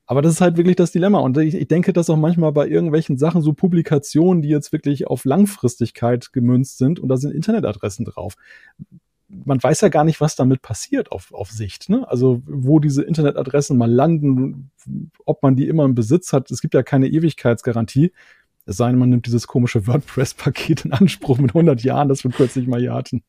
[0.07, 1.20] Aber das ist halt wirklich das Dilemma.
[1.20, 5.07] Und ich, ich denke, dass auch manchmal bei irgendwelchen Sachen, so Publikationen, die jetzt wirklich
[5.07, 8.35] auf Langfristigkeit gemünzt sind, und da sind Internetadressen drauf
[9.30, 11.88] man weiß ja gar nicht, was damit passiert auf, auf Sicht.
[11.88, 12.06] Ne?
[12.08, 14.70] Also wo diese Internetadressen mal landen,
[15.24, 16.50] ob man die immer im Besitz hat.
[16.50, 18.12] Es gibt ja keine Ewigkeitsgarantie.
[18.66, 22.30] Es sei denn, man nimmt dieses komische WordPress-Paket in Anspruch mit 100 Jahren, das wir
[22.30, 23.22] kürzlich mal hier hatten.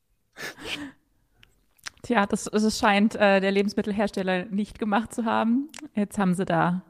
[2.03, 5.69] Tja, das, das scheint äh, der Lebensmittelhersteller nicht gemacht zu haben.
[5.95, 6.83] Jetzt haben sie da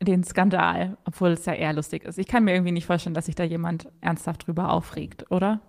[0.00, 2.18] den Skandal, obwohl es ja eher lustig ist.
[2.18, 5.60] Ich kann mir irgendwie nicht vorstellen, dass sich da jemand ernsthaft drüber aufregt, oder?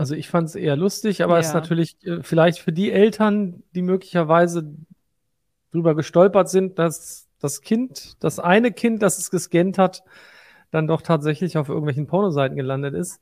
[0.00, 3.62] Also ich fand es eher lustig, aber es ist natürlich äh, vielleicht für die Eltern,
[3.74, 4.74] die möglicherweise
[5.72, 10.02] drüber gestolpert sind, dass das Kind, das eine Kind, das es gescannt hat,
[10.70, 13.20] dann doch tatsächlich auf irgendwelchen Pornoseiten gelandet ist.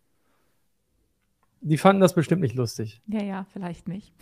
[1.63, 3.03] Die fanden das bestimmt nicht lustig.
[3.09, 4.13] Ja, ja, vielleicht nicht.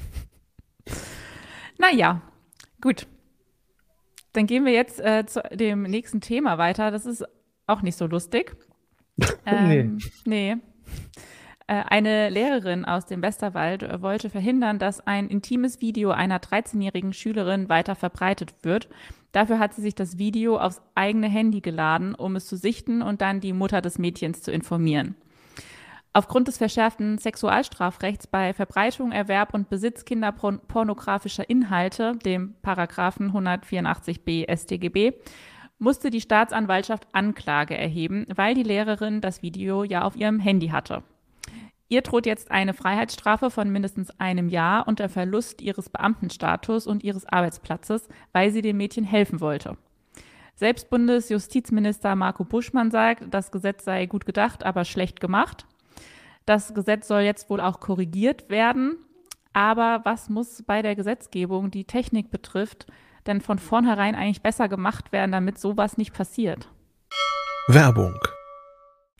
[1.78, 2.22] naja,
[2.80, 3.06] gut.
[4.32, 6.90] Dann gehen wir jetzt äh, zu dem nächsten Thema weiter.
[6.90, 7.22] Das ist
[7.66, 8.56] auch nicht so lustig.
[9.44, 10.54] ähm, nee.
[10.54, 10.62] Nee.
[11.68, 17.12] Äh, eine Lehrerin aus dem Westerwald äh, wollte verhindern, dass ein intimes Video einer 13-jährigen
[17.12, 18.88] Schülerin weiter verbreitet wird.
[19.32, 23.20] Dafür hat sie sich das Video aufs eigene Handy geladen, um es zu sichten und
[23.20, 25.16] dann die Mutter des Mädchens zu informieren.
[26.12, 35.12] Aufgrund des verschärften Sexualstrafrechts bei Verbreitung, Erwerb und Besitz kinderpornografischer Inhalte, dem Paragraphen 184b StGB,
[35.78, 41.02] musste die Staatsanwaltschaft Anklage erheben, weil die Lehrerin das Video ja auf ihrem Handy hatte.
[41.88, 47.04] Ihr droht jetzt eine Freiheitsstrafe von mindestens einem Jahr und der Verlust ihres Beamtenstatus und
[47.04, 49.76] ihres Arbeitsplatzes, weil sie dem Mädchen helfen wollte.
[50.56, 55.66] Selbst Bundesjustizminister Marco Buschmann sagt, das Gesetz sei gut gedacht, aber schlecht gemacht.
[56.44, 58.96] Das Gesetz soll jetzt wohl auch korrigiert werden.
[59.52, 62.86] Aber was muss bei der Gesetzgebung, die Technik betrifft,
[63.26, 66.68] denn von vornherein eigentlich besser gemacht werden, damit sowas nicht passiert?
[67.68, 68.18] Werbung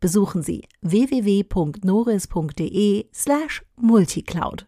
[0.00, 4.66] Besuchen Sie www.noris.de slash multicloud.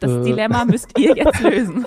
[0.00, 0.22] Das Äh.
[0.22, 1.84] Dilemma müsst ihr jetzt lösen.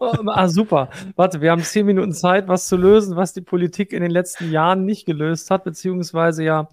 [0.00, 0.88] ah, super.
[1.16, 4.50] Warte, wir haben zehn Minuten Zeit, was zu lösen, was die Politik in den letzten
[4.50, 6.68] Jahren nicht gelöst hat, beziehungsweise ja,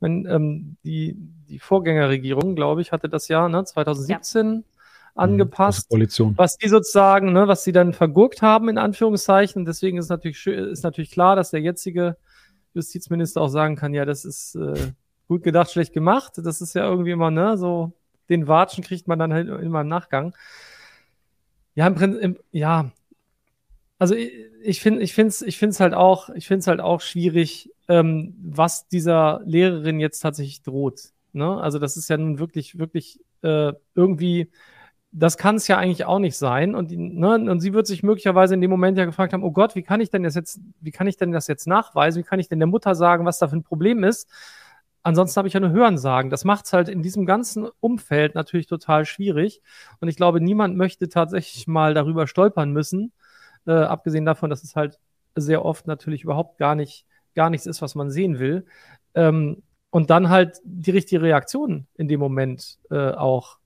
[0.00, 1.16] wenn, ähm, die,
[1.54, 4.64] die Vorgängerregierung, glaube ich, hatte das Jahr ne, 2017
[5.14, 5.88] angepasst.
[5.88, 6.34] Koalition.
[6.36, 9.64] was die sozusagen, ne, was die dann vergurkt haben, in Anführungszeichen.
[9.64, 12.16] Deswegen ist natürlich, ist natürlich klar, dass der jetzige
[12.74, 14.74] Justizminister auch sagen kann, ja, das ist äh,
[15.28, 16.32] gut gedacht, schlecht gemacht.
[16.38, 17.92] Das ist ja irgendwie immer, ne, so
[18.28, 20.34] den Watschen kriegt man dann halt immer im Nachgang.
[21.76, 22.90] Ja, im Prinzip, ja,
[24.00, 26.66] also ich, ich finde, ich finde es, ich finde es halt auch, ich finde es
[26.66, 31.13] halt auch schwierig, ähm, was dieser Lehrerin jetzt tatsächlich droht.
[31.34, 31.60] Ne?
[31.60, 34.50] Also das ist ja nun wirklich, wirklich äh, irgendwie,
[35.12, 36.74] das kann es ja eigentlich auch nicht sein.
[36.74, 39.74] Und, ne, und sie wird sich möglicherweise in dem Moment ja gefragt haben, oh Gott,
[39.76, 42.20] wie kann ich denn das jetzt, wie kann ich denn das jetzt nachweisen?
[42.20, 44.28] Wie kann ich denn der Mutter sagen, was da für ein Problem ist?
[45.04, 46.30] Ansonsten habe ich ja nur Hören sagen.
[46.30, 49.60] Das macht es halt in diesem ganzen Umfeld natürlich total schwierig.
[50.00, 53.12] Und ich glaube, niemand möchte tatsächlich mal darüber stolpern müssen.
[53.66, 54.98] Äh, abgesehen davon, dass es halt
[55.36, 58.66] sehr oft natürlich überhaupt gar nicht, gar nichts ist, was man sehen will.
[59.14, 59.62] Ähm,
[59.94, 63.58] und dann halt die richtige Reaktion in dem Moment äh, auch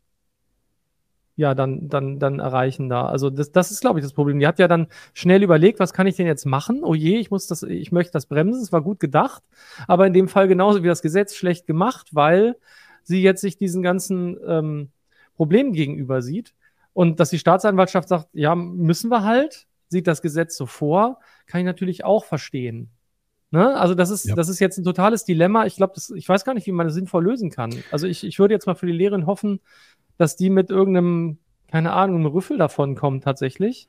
[1.36, 3.06] ja, dann, dann, dann erreichen da.
[3.06, 4.38] Also das, das ist, glaube ich, das Problem.
[4.38, 6.84] Die hat ja dann schnell überlegt, was kann ich denn jetzt machen?
[6.84, 8.60] Oh je, ich muss das, ich möchte das bremsen.
[8.60, 9.42] Es war gut gedacht,
[9.86, 12.56] aber in dem Fall genauso wie das Gesetz schlecht gemacht, weil
[13.04, 14.90] sie jetzt sich diesen ganzen ähm,
[15.34, 16.52] Problemen gegenüber sieht
[16.92, 21.60] und dass die Staatsanwaltschaft sagt, ja, müssen wir halt, sieht das Gesetz so vor, kann
[21.60, 22.90] ich natürlich auch verstehen.
[23.50, 23.76] Ne?
[23.78, 24.34] Also das ist, Ja.
[24.34, 25.64] das ist jetzt ein totales Dilemma.
[25.66, 27.72] Ich glaube, ich weiß gar nicht, wie man das sinnvoll lösen kann.
[27.90, 29.60] Also ich, ich würde jetzt mal für die Lehrerin hoffen,
[30.18, 31.38] dass die mit irgendeinem,
[31.70, 33.88] keine Ahnung, einem Rüffel davon kommt tatsächlich.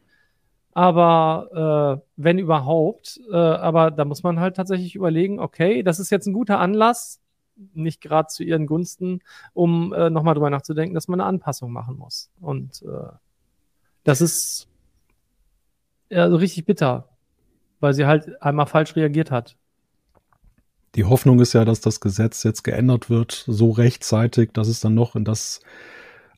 [0.72, 6.10] Aber äh, wenn überhaupt, äh, aber da muss man halt tatsächlich überlegen, okay, das ist
[6.10, 7.20] jetzt ein guter Anlass,
[7.74, 9.20] nicht gerade zu ihren Gunsten,
[9.54, 12.30] um äh, nochmal drüber nachzudenken, dass man eine Anpassung machen muss.
[12.40, 13.10] Und äh,
[14.06, 14.68] das ist
[16.10, 17.10] ja so richtig bitter,
[17.80, 19.56] weil sie halt einmal falsch reagiert hat.
[20.96, 24.96] Die Hoffnung ist ja, dass das Gesetz jetzt geändert wird, so rechtzeitig, dass es dann
[24.96, 25.62] noch in das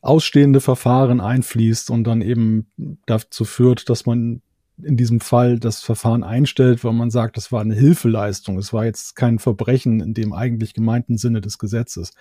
[0.02, 2.66] ausstehende Verfahren einfließt und dann eben
[3.06, 4.42] dazu führt, dass man
[4.84, 8.58] in diesem Fall das Verfahren einstellt, weil man sagt, das war eine Hilfeleistung.
[8.58, 12.12] Es war jetzt kein Verbrechen in dem eigentlich gemeinten Sinne des Gesetzes.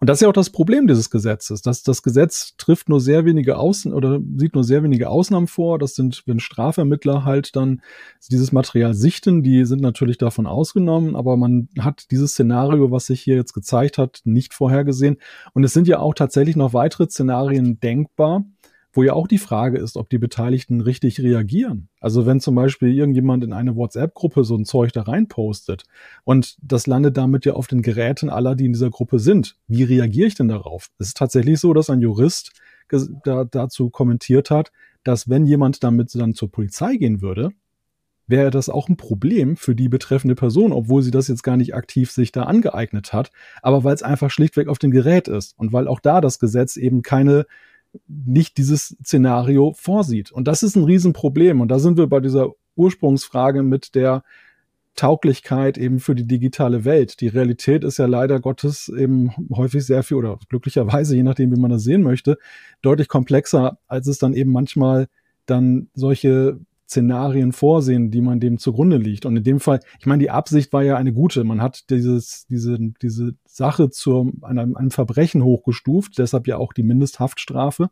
[0.00, 3.24] Und das ist ja auch das Problem dieses Gesetzes, dass das Gesetz trifft nur sehr
[3.24, 5.78] wenige Außen oder sieht nur sehr wenige Ausnahmen vor.
[5.78, 7.80] Das sind, wenn Strafvermittler halt dann
[8.30, 13.20] dieses Material sichten, die sind natürlich davon ausgenommen, aber man hat dieses Szenario, was sich
[13.20, 15.16] hier jetzt gezeigt hat, nicht vorhergesehen.
[15.52, 18.44] Und es sind ja auch tatsächlich noch weitere Szenarien denkbar,
[18.92, 21.88] wo ja auch die Frage ist, ob die Beteiligten richtig reagieren.
[22.00, 25.84] Also wenn zum Beispiel irgendjemand in eine WhatsApp-Gruppe so ein Zeug da rein postet
[26.24, 29.84] und das landet damit ja auf den Geräten aller, die in dieser Gruppe sind, wie
[29.84, 30.90] reagiere ich denn darauf?
[30.98, 32.52] Es ist tatsächlich so, dass ein Jurist
[33.24, 34.72] da, dazu kommentiert hat,
[35.04, 37.50] dass wenn jemand damit dann zur Polizei gehen würde,
[38.26, 41.74] wäre das auch ein Problem für die betreffende Person, obwohl sie das jetzt gar nicht
[41.74, 45.72] aktiv sich da angeeignet hat, aber weil es einfach schlichtweg auf dem Gerät ist und
[45.72, 47.46] weil auch da das Gesetz eben keine
[48.06, 50.30] nicht dieses Szenario vorsieht.
[50.32, 51.60] Und das ist ein Riesenproblem.
[51.60, 54.22] Und da sind wir bei dieser Ursprungsfrage mit der
[54.96, 57.20] Tauglichkeit eben für die digitale Welt.
[57.20, 61.60] Die Realität ist ja leider Gottes eben häufig sehr viel oder glücklicherweise, je nachdem, wie
[61.60, 62.38] man das sehen möchte,
[62.82, 65.08] deutlich komplexer, als es dann eben manchmal
[65.46, 66.58] dann solche
[66.90, 69.24] Szenarien vorsehen, die man dem zugrunde liegt.
[69.24, 71.44] Und in dem Fall, ich meine, die Absicht war ja eine gute.
[71.44, 76.82] Man hat dieses, diese, diese Sache zu einem, einem Verbrechen hochgestuft, deshalb ja auch die
[76.82, 77.90] Mindesthaftstrafe.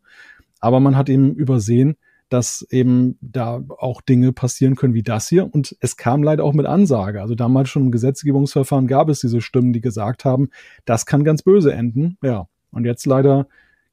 [0.60, 1.96] Aber man hat eben übersehen,
[2.28, 5.48] dass eben da auch Dinge passieren können wie das hier.
[5.52, 7.22] Und es kam leider auch mit Ansage.
[7.22, 10.50] Also damals schon im Gesetzgebungsverfahren gab es diese Stimmen, die gesagt haben,
[10.84, 12.18] das kann ganz böse enden.
[12.20, 12.48] Ja.
[12.72, 13.46] Und jetzt leider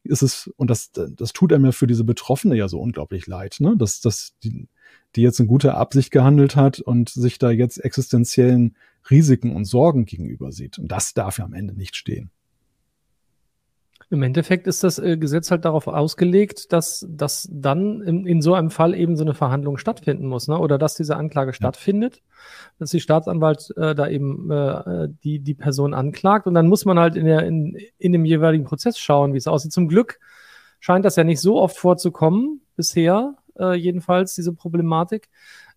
[0.05, 3.57] ist es, und das, das tut einem ja für diese Betroffene ja so unglaublich leid,
[3.59, 3.75] ne?
[3.77, 4.67] Dass, dass die,
[5.15, 8.75] die jetzt in guter Absicht gehandelt hat und sich da jetzt existenziellen
[9.09, 10.79] Risiken und Sorgen gegenüber sieht.
[10.79, 12.31] Und das darf ja am Ende nicht stehen.
[14.09, 18.53] Im Endeffekt ist das äh, Gesetz halt darauf ausgelegt, dass, dass dann in, in so
[18.53, 20.59] einem Fall eben so eine Verhandlung stattfinden muss, ne?
[20.59, 21.53] oder dass diese Anklage ja.
[21.53, 22.21] stattfindet,
[22.77, 26.99] dass die Staatsanwalt äh, da eben äh, die, die Person anklagt und dann muss man
[26.99, 29.73] halt in, der, in, in dem jeweiligen Prozess schauen, wie es aussieht.
[29.73, 30.19] Zum Glück
[30.79, 35.29] scheint das ja nicht so oft vorzukommen, bisher äh, jedenfalls, diese Problematik.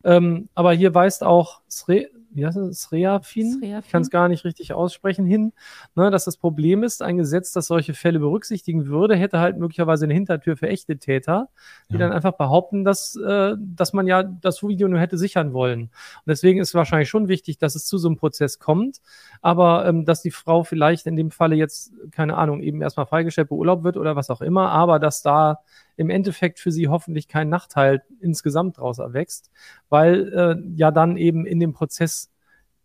[0.04, 4.44] Ähm, aber hier weist auch Sre wie heißt das, Sreafin, ich kann es gar nicht
[4.44, 5.52] richtig aussprechen, hin,
[5.94, 10.04] ne, dass das Problem ist, ein Gesetz, das solche Fälle berücksichtigen würde, hätte halt möglicherweise
[10.04, 11.48] eine Hintertür für echte Täter,
[11.88, 12.00] die ja.
[12.00, 15.82] dann einfach behaupten, dass, äh, dass man ja das Video nur hätte sichern wollen.
[15.82, 19.00] Und deswegen ist es wahrscheinlich schon wichtig, dass es zu so einem Prozess kommt,
[19.40, 23.48] aber ähm, dass die Frau vielleicht in dem Falle jetzt, keine Ahnung, eben erstmal freigestellt
[23.48, 25.60] beurlaubt wird oder was auch immer, aber dass da
[25.98, 29.50] im Endeffekt für sie hoffentlich kein Nachteil insgesamt daraus erwächst,
[29.88, 32.30] weil äh, ja dann eben in dem Prozess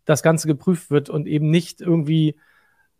[0.04, 2.34] das Ganze geprüft wird und eben nicht irgendwie,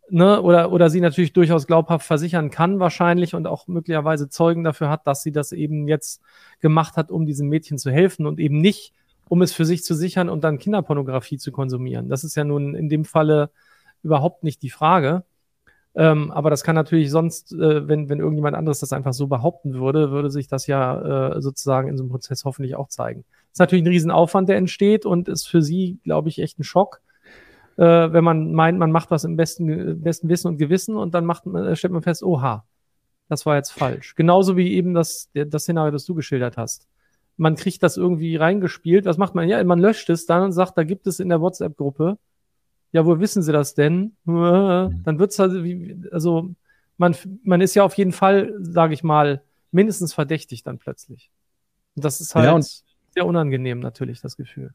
[0.09, 4.89] ne, oder, oder sie natürlich durchaus glaubhaft versichern kann wahrscheinlich und auch möglicherweise Zeugen dafür
[4.89, 6.21] hat, dass sie das eben jetzt
[6.61, 8.93] gemacht hat, um diesem Mädchen zu helfen und eben nicht,
[9.27, 12.07] um es für sich zu sichern und dann Kinderpornografie zu konsumieren.
[12.07, 13.51] Das ist ja nun in dem Falle
[14.01, 15.25] überhaupt nicht die Frage.
[15.95, 19.75] Ähm, aber das kann natürlich sonst, äh, wenn, wenn irgendjemand anderes das einfach so behaupten
[19.75, 23.23] würde, würde sich das ja äh, sozusagen in so einem Prozess hoffentlich auch zeigen.
[23.29, 26.63] Das ist natürlich ein Riesenaufwand, der entsteht und ist für sie, glaube ich, echt ein
[26.63, 27.01] Schock,
[27.77, 31.25] äh, wenn man meint, man macht was im besten, besten Wissen und Gewissen und dann
[31.25, 32.65] macht, äh, stellt man fest, oha,
[33.29, 34.15] das war jetzt falsch.
[34.15, 36.87] Genauso wie eben das, das Szenario, das du geschildert hast.
[37.37, 39.05] Man kriegt das irgendwie reingespielt.
[39.05, 39.49] Was macht man?
[39.49, 42.17] Ja, man löscht es dann und sagt, da gibt es in der WhatsApp-Gruppe
[42.95, 44.15] ja, wo wissen Sie das denn?
[44.23, 45.01] Mhm.
[45.03, 45.61] Dann wird's also,
[46.13, 46.55] also
[46.95, 51.29] man, man ist ja auf jeden Fall, sage ich mal, mindestens verdächtig dann plötzlich.
[51.95, 52.57] Und das ist halt ja,
[53.09, 54.73] sehr unangenehm natürlich, das Gefühl.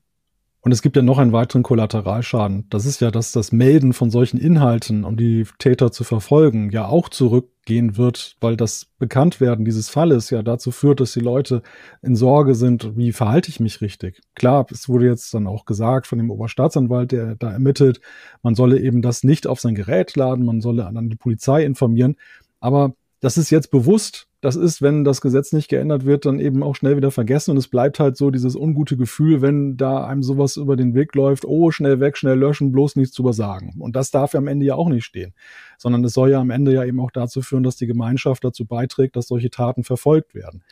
[0.63, 2.67] Und es gibt ja noch einen weiteren Kollateralschaden.
[2.69, 6.87] Das ist ja, dass das Melden von solchen Inhalten, um die Täter zu verfolgen, ja
[6.87, 11.63] auch zurückgehen wird, weil das Bekanntwerden dieses Falles ja dazu führt, dass die Leute
[12.03, 14.21] in Sorge sind, wie verhalte ich mich richtig.
[14.35, 18.03] Klar, es wurde jetzt dann auch gesagt von dem Oberstaatsanwalt, der da ermittelt,
[18.43, 22.17] man solle eben das nicht auf sein Gerät laden, man solle an die Polizei informieren.
[22.61, 26.63] Aber das ist jetzt bewusst das ist, wenn das Gesetz nicht geändert wird, dann eben
[26.63, 30.23] auch schnell wieder vergessen und es bleibt halt so dieses ungute Gefühl, wenn da einem
[30.23, 33.75] sowas über den Weg läuft, oh, schnell weg, schnell löschen, bloß nichts zu übersagen.
[33.79, 35.35] Und das darf ja am Ende ja auch nicht stehen,
[35.77, 38.65] sondern es soll ja am Ende ja eben auch dazu führen, dass die Gemeinschaft dazu
[38.65, 40.63] beiträgt, dass solche Taten verfolgt werden.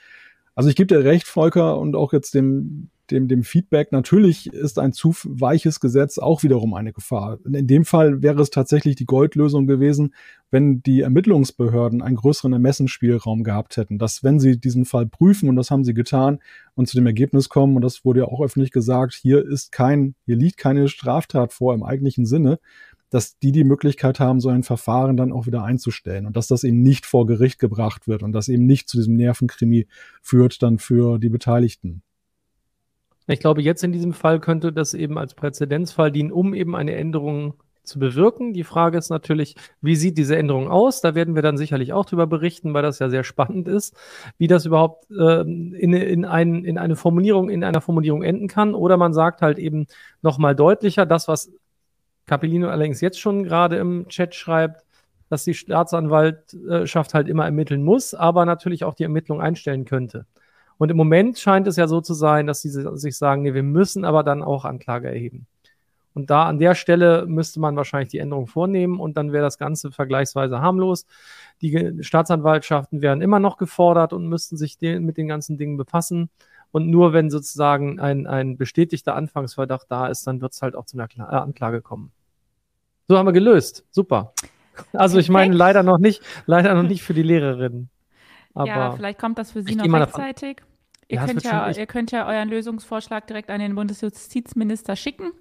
[0.59, 3.93] Also ich gebe dir recht, Volker, und auch jetzt dem dem, dem Feedback.
[3.93, 7.39] Natürlich ist ein zu weiches Gesetz auch wiederum eine Gefahr.
[7.45, 10.15] In dem Fall wäre es tatsächlich die Goldlösung gewesen,
[10.51, 15.57] wenn die Ermittlungsbehörden einen größeren Ermessensspielraum gehabt hätten, dass wenn sie diesen Fall prüfen, und
[15.57, 16.39] das haben sie getan,
[16.75, 20.15] und zu dem Ergebnis kommen, und das wurde ja auch öffentlich gesagt, hier ist kein,
[20.25, 22.59] hier liegt keine Straftat vor im eigentlichen Sinne,
[23.11, 26.65] dass die die Möglichkeit haben, so ein Verfahren dann auch wieder einzustellen und dass das
[26.65, 29.87] eben nicht vor Gericht gebracht wird und das eben nicht zu diesem Nervenkrimi
[30.23, 32.03] führt dann für die Beteiligten.
[33.27, 36.95] Ich glaube, jetzt in diesem Fall könnte das eben als Präzedenzfall dienen, um eben eine
[36.95, 37.55] Änderung
[37.89, 38.53] zu bewirken.
[38.53, 41.01] Die Frage ist natürlich, wie sieht diese Änderung aus?
[41.01, 43.97] Da werden wir dann sicherlich auch drüber berichten, weil das ja sehr spannend ist,
[44.39, 48.75] wie das überhaupt äh, in, in, ein, in eine Formulierung, in einer Formulierung enden kann.
[48.75, 49.87] Oder man sagt halt eben
[50.23, 51.51] nochmal deutlicher, das, was
[52.29, 54.85] Capellino allerdings jetzt schon gerade im Chat schreibt,
[55.29, 60.27] dass die Staatsanwaltschaft halt immer ermitteln muss, aber natürlich auch die Ermittlung einstellen könnte.
[60.79, 63.65] Und im Moment scheint es ja so zu sein, dass sie sich sagen, nee, wir
[63.65, 65.47] müssen aber dann auch Anklage erheben.
[66.15, 69.59] Und da an der Stelle müsste man wahrscheinlich die Änderung vornehmen und dann wäre das
[69.59, 71.07] Ganze vergleichsweise harmlos.
[71.61, 76.31] Die Staatsanwaltschaften wären immer noch gefordert und müssten sich mit den ganzen Dingen befassen.
[76.71, 80.85] Und nur wenn sozusagen ein, ein bestätigter Anfangsverdacht da ist, dann wird es halt auch
[80.87, 82.13] zu einer äh, Anklage kommen.
[83.09, 83.85] So haben wir gelöst.
[83.91, 84.35] Super.
[84.93, 87.91] Also ich meine leider noch nicht, leider noch nicht für die Lehrerinnen.
[88.55, 90.59] Aber ja, vielleicht kommt das für Sie noch rechtzeitig.
[91.09, 95.33] Ihr, ja, könnt ja, ihr könnt ja euren Lösungsvorschlag direkt an den Bundesjustizminister schicken.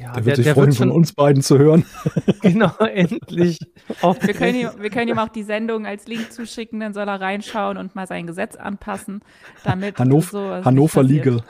[0.00, 1.84] Ja, der wird der, sich der freuen, von uns beiden zu hören.
[2.42, 3.58] genau, endlich.
[4.00, 7.20] wir, können ihm, wir können ihm auch die Sendung als Link zuschicken, dann soll er
[7.20, 9.22] reinschauen und mal sein Gesetz anpassen,
[9.64, 11.42] damit Hannover, Hannover Legal.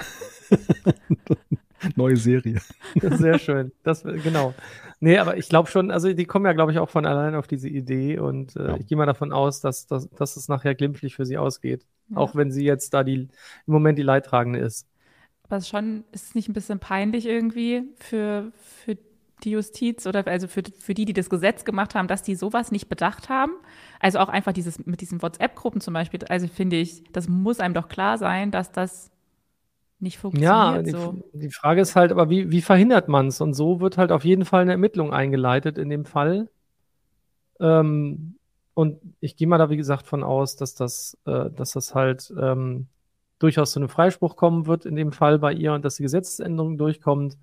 [1.97, 2.61] Neue Serie.
[3.01, 3.73] Sehr schön.
[3.83, 4.55] Das, genau.
[5.03, 7.47] Nee, aber ich glaube schon, also die kommen ja, glaube ich, auch von allein auf
[7.47, 8.77] diese Idee und äh, ja.
[8.77, 11.87] ich gehe mal davon aus, dass, dass, dass es nachher glimpflich für sie ausgeht.
[12.11, 12.19] Ja.
[12.19, 13.29] Auch wenn sie jetzt da die im
[13.67, 14.87] Moment die Leidtragende ist.
[15.45, 18.99] Aber es schon, ist es nicht ein bisschen peinlich irgendwie für, für
[19.43, 22.71] die Justiz oder also für, für die, die das Gesetz gemacht haben, dass die sowas
[22.71, 23.53] nicht bedacht haben?
[24.01, 27.73] Also auch einfach dieses mit diesen WhatsApp-Gruppen zum Beispiel, also finde ich, das muss einem
[27.73, 29.11] doch klar sein, dass das
[30.01, 30.51] nicht funktioniert.
[30.51, 31.23] Ja, die, so.
[31.33, 33.41] die Frage ist halt, aber wie, wie verhindert man es?
[33.41, 36.49] Und so wird halt auf jeden Fall eine Ermittlung eingeleitet in dem Fall.
[37.61, 38.37] Ähm,
[38.75, 42.33] und ich gehe mal da, wie gesagt, von aus, dass das, äh, dass das halt
[42.41, 42.87] ähm,
[43.39, 46.79] durchaus zu einem Freispruch kommen wird in dem Fall bei ihr und dass die Gesetzesänderung
[46.79, 47.37] durchkommt.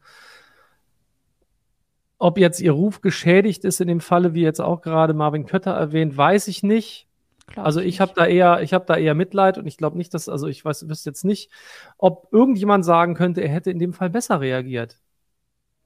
[2.18, 5.72] Ob jetzt ihr Ruf geschädigt ist in dem Falle, wie jetzt auch gerade Marvin Kötter
[5.72, 7.07] erwähnt, weiß ich nicht.
[7.48, 10.14] Glaub also ich habe da eher, ich habe da eher Mitleid und ich glaube nicht,
[10.14, 11.50] dass, also ich weiß, wüsste jetzt nicht,
[11.98, 15.00] ob irgendjemand sagen könnte, er hätte in dem Fall besser reagiert.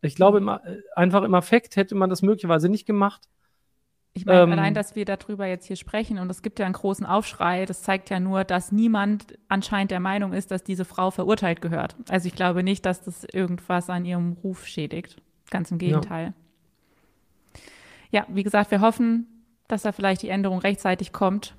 [0.01, 0.49] Ich glaube, mhm.
[0.49, 3.29] im, einfach im Affekt hätte man das möglicherweise nicht gemacht.
[4.13, 6.73] Ich meine, ähm, allein, dass wir darüber jetzt hier sprechen und es gibt ja einen
[6.73, 11.11] großen Aufschrei, das zeigt ja nur, dass niemand anscheinend der Meinung ist, dass diese Frau
[11.11, 11.95] verurteilt gehört.
[12.09, 15.21] Also ich glaube nicht, dass das irgendwas an ihrem Ruf schädigt.
[15.49, 16.33] Ganz im Gegenteil.
[18.11, 19.27] Ja, ja wie gesagt, wir hoffen,
[19.71, 21.55] dass da vielleicht die Änderung rechtzeitig kommt.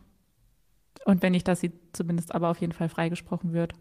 [1.05, 3.73] Und wenn nicht, dass sie zumindest aber auf jeden Fall freigesprochen wird.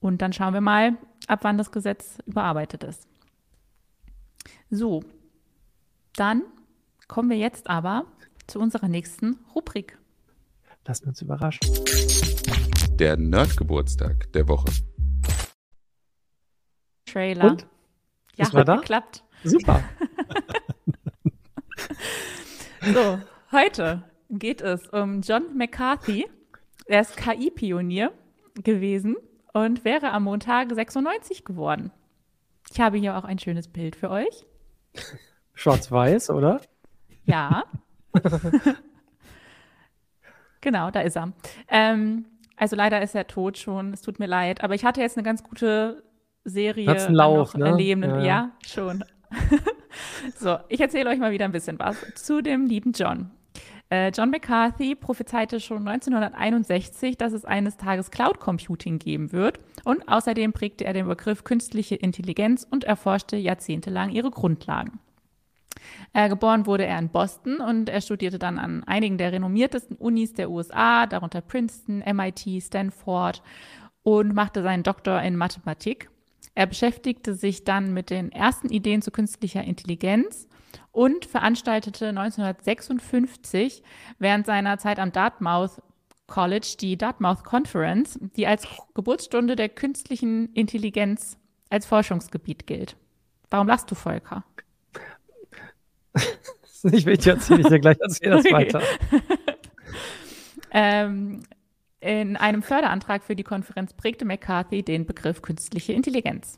[0.00, 3.06] Und dann schauen wir mal, ab wann das Gesetz überarbeitet ist.
[4.70, 5.02] So,
[6.14, 6.42] dann
[7.06, 8.06] kommen wir jetzt aber
[8.46, 9.98] zu unserer nächsten Rubrik.
[10.86, 11.60] Lassen wir uns überraschen.
[12.96, 14.72] Der Nerdgeburtstag der Woche.
[17.04, 17.50] Trailer.
[17.50, 17.66] Und?
[18.36, 18.76] Ja, Ist hat da?
[18.76, 19.24] geklappt.
[19.44, 19.84] Super.
[22.94, 23.18] So,
[23.52, 26.26] heute geht es um John McCarthy.
[26.86, 28.12] Er ist KI-Pionier
[28.62, 29.16] gewesen
[29.52, 31.90] und wäre am Montag 96 geworden.
[32.72, 34.46] Ich habe hier auch ein schönes Bild für euch.
[35.54, 36.60] Schwarz-Weiß, oder?
[37.24, 37.64] Ja.
[40.60, 41.32] genau, da ist er.
[41.68, 42.26] Ähm,
[42.56, 43.92] also leider ist er tot schon.
[43.92, 44.62] Es tut mir leid.
[44.62, 46.02] Aber ich hatte jetzt eine ganz gute
[46.44, 47.66] Serie Hat's einen Lauf, ne?
[47.66, 48.02] erleben.
[48.02, 48.50] Ja, Ja, ja.
[48.66, 49.04] schon.
[50.38, 53.30] so, ich erzähle euch mal wieder ein bisschen was zu dem lieben John.
[53.90, 60.06] Äh, John McCarthy prophezeite schon 1961, dass es eines Tages Cloud Computing geben wird und
[60.08, 65.00] außerdem prägte er den Begriff künstliche Intelligenz und erforschte jahrzehntelang ihre Grundlagen.
[66.12, 70.34] Äh, geboren wurde er in Boston und er studierte dann an einigen der renommiertesten Unis
[70.34, 73.42] der USA, darunter Princeton, MIT, Stanford
[74.02, 76.10] und machte seinen Doktor in Mathematik.
[76.58, 80.48] Er beschäftigte sich dann mit den ersten Ideen zu künstlicher Intelligenz
[80.90, 83.84] und veranstaltete 1956
[84.18, 85.80] während seiner Zeit am Dartmouth
[86.26, 91.38] College die Dartmouth Conference, die als Geburtsstunde der künstlichen Intelligenz
[91.70, 92.96] als Forschungsgebiet gilt.
[93.50, 94.42] Warum lachst du, Volker?
[96.82, 98.52] ich will dir erzählen, ich dir gleich erzähle das Okay.
[98.52, 98.82] weiter.
[100.70, 101.44] Ähm,
[102.00, 106.56] in einem Förderantrag für die Konferenz prägte McCarthy den Begriff künstliche Intelligenz.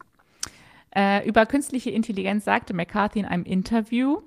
[0.95, 4.23] Äh, über künstliche Intelligenz sagte McCarthy in einem Interview,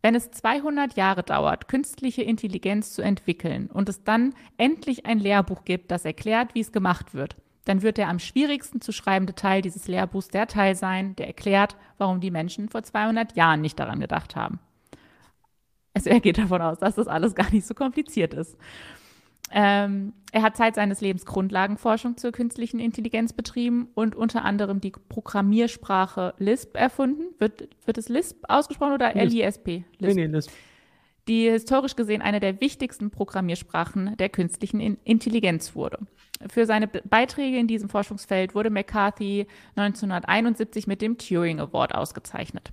[0.00, 5.64] wenn es 200 Jahre dauert, künstliche Intelligenz zu entwickeln und es dann endlich ein Lehrbuch
[5.64, 9.62] gibt, das erklärt, wie es gemacht wird, dann wird der am schwierigsten zu schreibende Teil
[9.62, 14.00] dieses Lehrbuchs der Teil sein, der erklärt, warum die Menschen vor 200 Jahren nicht daran
[14.00, 14.60] gedacht haben.
[15.94, 18.58] Also er geht davon aus, dass das alles gar nicht so kompliziert ist.
[19.50, 24.90] Ähm, er hat Zeit seines Lebens Grundlagenforschung zur künstlichen Intelligenz betrieben und unter anderem die
[24.90, 27.22] Programmiersprache Lisp erfunden.
[27.38, 29.36] Wird, wird es Lisp ausgesprochen oder Lisp.
[29.36, 29.66] LISP?
[29.66, 30.16] Nee, Lisp.
[30.16, 30.46] nee, das,
[31.28, 35.98] Die historisch gesehen eine der wichtigsten Programmiersprachen der künstlichen In Intelligenz wurde.
[36.50, 42.72] Für seine Be Beiträge in diesem Forschungsfeld wurde McCarthy 1971 mit dem Turing Award ausgezeichnet.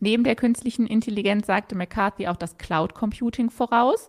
[0.00, 4.08] Neben der künstlichen Intelligenz sagte McCarthy auch das Cloud Computing voraus.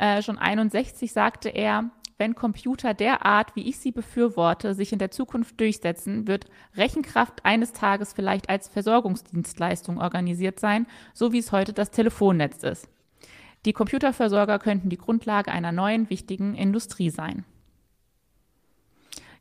[0.00, 4.98] Äh, schon 61 sagte er, wenn Computer der Art, wie ich sie befürworte, sich in
[4.98, 11.52] der Zukunft durchsetzen, wird Rechenkraft eines Tages vielleicht als Versorgungsdienstleistung organisiert sein, so wie es
[11.52, 12.88] heute das Telefonnetz ist.
[13.66, 17.44] Die Computerversorger könnten die Grundlage einer neuen wichtigen Industrie sein.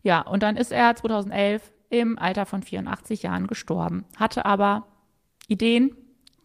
[0.04, 4.88] Ja, und dann ist er 2011 im Alter von 84 Jahren gestorben, hatte aber
[5.48, 5.96] Ideen,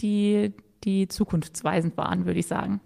[0.00, 0.52] die,
[0.84, 2.80] die zukunftsweisend waren, würde ich sagen.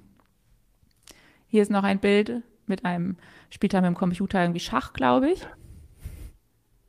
[1.48, 3.16] Hier ist noch ein Bild mit einem,
[3.50, 5.46] spielt er mit dem Computer irgendwie Schach, glaube ich.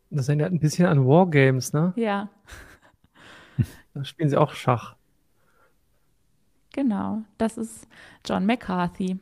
[0.10, 1.94] das erinnert ein bisschen an Wargames, ne?
[1.96, 2.30] Ja,
[3.94, 4.96] Da spielen sie auch Schach.
[6.74, 7.24] genau.
[7.38, 7.88] Das ist
[8.26, 9.20] John McCarthy.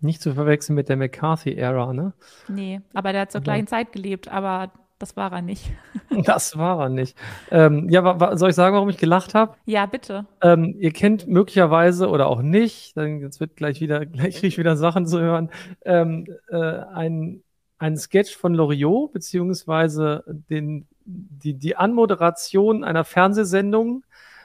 [0.00, 2.12] Nicht zu verwechseln mit der McCarthy-Ära, ne?
[2.48, 4.72] Nee, aber der hat zur gleichen Zeit gelebt, aber
[5.02, 5.70] das war er nicht.
[6.24, 7.16] Das war er nicht.
[7.50, 9.56] Ähm, ja, soll ich sagen, warum ich gelacht habe?
[9.64, 10.26] Ja, bitte.
[10.42, 14.58] Ähm, ihr kennt möglicherweise oder auch nicht, dann jetzt wird gleich wieder, gleich krieg ich
[14.58, 15.50] wieder Sachen zu hören,
[15.84, 17.42] ähm, äh, ein,
[17.78, 24.04] ein Sketch von Loriot, beziehungsweise den, die, die Anmoderation einer Fernsehsendung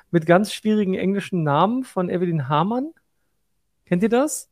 [0.09, 2.93] mit ganz schwierigen englischen Namen von Evelyn Hamann.
[3.85, 4.49] Kennt ihr das?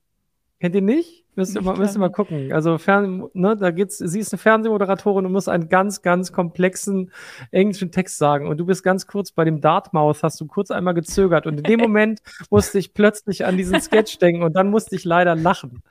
[0.59, 1.25] Kennt ihr nicht?
[1.35, 2.53] Müsst ihr, mal, müsst ihr mal gucken.
[2.53, 7.11] Also, Fern, ne, da geht's, sie ist eine Fernsehmoderatorin und muss einen ganz, ganz komplexen
[7.51, 8.47] englischen Text sagen.
[8.47, 11.45] Und du bist ganz kurz bei dem Dartmouth, hast du kurz einmal gezögert.
[11.45, 15.03] Und in dem Moment musste ich plötzlich an diesen Sketch denken und dann musste ich
[15.03, 15.83] leider lachen.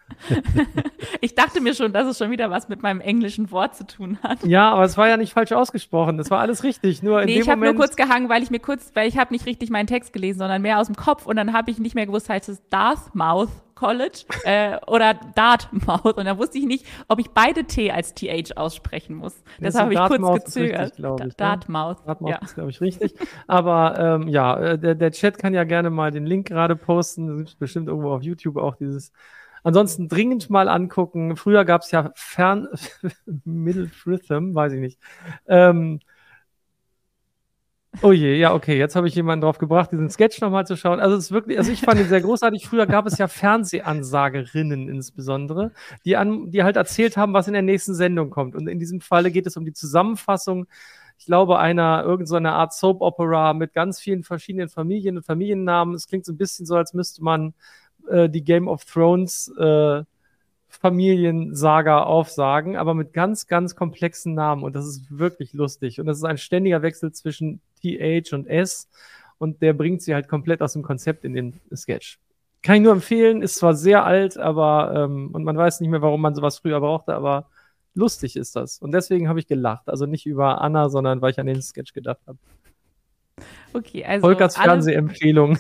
[1.20, 4.18] ich dachte mir schon, dass es schon wieder was mit meinem englischen Wort zu tun
[4.22, 4.46] hat.
[4.46, 6.16] Ja, aber es war ja nicht falsch ausgesprochen.
[6.16, 7.02] Das war alles richtig.
[7.02, 9.18] Nur in nee, dem ich habe nur kurz gehangen, weil ich mir kurz, weil ich
[9.18, 11.78] habe nicht richtig meinen Text gelesen, sondern mehr aus dem Kopf und dann habe ich
[11.78, 16.16] nicht mehr gewusst, heißt es Dartmouth College äh, oder Dartmouth.
[16.16, 19.42] Und da wusste ich nicht, ob ich beide T als TH aussprechen muss.
[19.58, 20.80] Deshalb habe ich kurz Dartmouth gezögert.
[20.80, 21.28] Richtig, ich, ne?
[21.36, 21.98] Dartmouth.
[22.06, 22.38] Dartmouth ja.
[22.38, 23.14] ist, glaube ich, richtig.
[23.46, 27.28] Aber ähm, ja, äh, der, der Chat kann ja gerne mal den Link gerade posten.
[27.28, 29.12] Da gibt bestimmt irgendwo auf YouTube auch dieses.
[29.62, 31.36] Ansonsten dringend mal angucken.
[31.36, 32.68] Früher gab es ja Fern
[33.44, 34.98] Middle Rhythm, weiß ich nicht.
[35.46, 36.00] Ähm,
[38.02, 41.00] Oh je, ja, okay, jetzt habe ich jemanden drauf gebracht, diesen Sketch nochmal zu schauen.
[41.00, 42.66] Also es ist wirklich, also ich fand ihn sehr großartig.
[42.66, 45.70] Früher gab es ja Fernsehansagerinnen insbesondere,
[46.04, 48.56] die an, die halt erzählt haben, was in der nächsten Sendung kommt.
[48.56, 50.66] Und in diesem Falle geht es um die Zusammenfassung,
[51.18, 55.94] ich glaube, einer irgendeiner so Art Soap Opera mit ganz vielen verschiedenen Familien und Familiennamen.
[55.94, 57.54] Es klingt so ein bisschen so, als müsste man
[58.08, 60.02] äh, die Game of Thrones äh,
[60.80, 64.62] Familiensaga aufsagen, aber mit ganz, ganz komplexen Namen.
[64.62, 66.00] Und das ist wirklich lustig.
[66.00, 68.88] Und das ist ein ständiger Wechsel zwischen TH und S.
[69.38, 72.18] Und der bringt sie halt komplett aus dem Konzept in den Sketch.
[72.62, 76.02] Kann ich nur empfehlen, ist zwar sehr alt, aber ähm, und man weiß nicht mehr,
[76.02, 77.50] warum man sowas früher brauchte, aber
[77.94, 78.78] lustig ist das.
[78.78, 79.88] Und deswegen habe ich gelacht.
[79.88, 82.38] Also nicht über Anna, sondern weil ich an den Sketch gedacht habe.
[83.72, 85.58] Okay, also Volkers Fernsehempfehlung.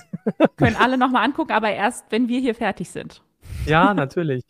[0.56, 3.22] können alle nochmal angucken, aber erst, wenn wir hier fertig sind.
[3.66, 4.44] Ja, natürlich.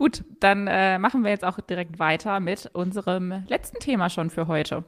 [0.00, 4.46] Gut, dann äh, machen wir jetzt auch direkt weiter mit unserem letzten Thema schon für
[4.46, 4.82] heute.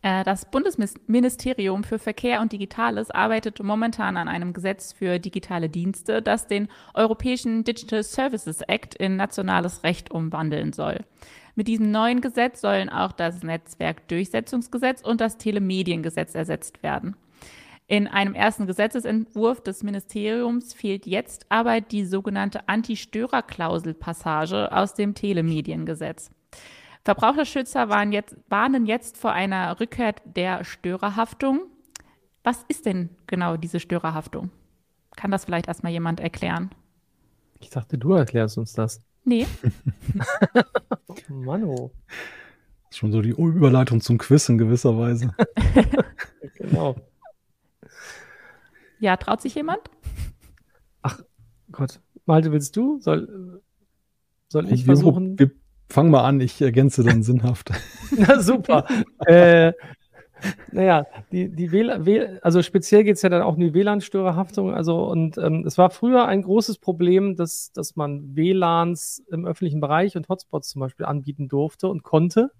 [0.00, 6.22] Äh, Das Bundesministerium für Verkehr und Digitales arbeitet momentan an einem Gesetz für digitale Dienste,
[6.22, 11.00] das den Europäischen Digital Services Act in nationales Recht umwandeln soll.
[11.56, 17.16] Mit diesem neuen Gesetz sollen auch das Netzwerkdurchsetzungsgesetz und das Telemediengesetz ersetzt werden.
[17.90, 26.30] In einem ersten Gesetzesentwurf des Ministeriums fehlt jetzt aber die sogenannte Anti-Störer-Klausel-Passage aus dem Telemediengesetz.
[27.04, 31.62] Verbraucherschützer waren jetzt, warnen jetzt vor einer Rückkehr der Störerhaftung.
[32.44, 34.50] Was ist denn genau diese Störerhaftung?
[35.16, 36.68] Kann das vielleicht erstmal jemand erklären?
[37.58, 39.00] Ich dachte, du erklärst uns das.
[39.24, 39.46] Nee,
[41.08, 41.90] Oh Mann, oh.
[42.84, 45.34] Das ist schon so die Überleitung zum Quiz in gewisser Weise.
[46.54, 46.96] Genau.
[49.00, 49.80] Ja, traut sich jemand?
[51.72, 52.00] Gott.
[52.26, 52.98] Malte, willst du?
[53.00, 53.62] Soll,
[54.48, 55.38] soll ich wir, versuchen?
[55.38, 55.50] wir
[55.88, 57.70] fangen mal an, ich ergänze dann sinnhaft.
[58.16, 58.86] Na super.
[59.26, 59.72] äh,
[60.70, 64.72] naja, die, die WLAN, WL also speziell geht es ja dann auch um die WLAN-Störerhaftung.
[64.72, 69.80] Also, und ähm, es war früher ein großes Problem, dass, dass man WLANs im öffentlichen
[69.80, 72.52] Bereich und Hotspots zum Beispiel anbieten durfte und konnte.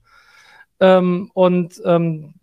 [0.80, 2.34] Ähm, und ähm,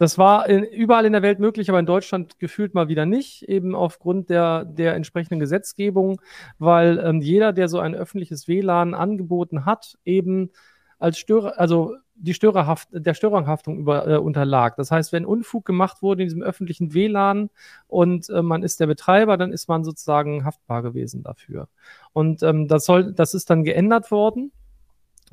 [0.00, 3.46] das war in, überall in der Welt möglich, aber in Deutschland gefühlt mal wieder nicht,
[3.50, 6.22] eben aufgrund der, der entsprechenden Gesetzgebung,
[6.58, 10.52] weil ähm, jeder, der so ein öffentliches WLAN angeboten hat, eben
[10.98, 14.76] als Störer, also die Störerhaft, der Störerhaftung über, äh, unterlag.
[14.76, 17.50] Das heißt, wenn Unfug gemacht wurde in diesem öffentlichen WLAN
[17.86, 21.68] und äh, man ist der Betreiber, dann ist man sozusagen haftbar gewesen dafür.
[22.14, 24.50] Und ähm, das soll, das ist dann geändert worden.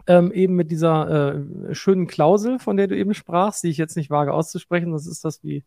[0.05, 3.97] Ähm, eben mit dieser äh, schönen Klausel, von der du eben sprachst, die ich jetzt
[3.97, 4.91] nicht wage auszusprechen.
[4.91, 5.63] Das ist das wie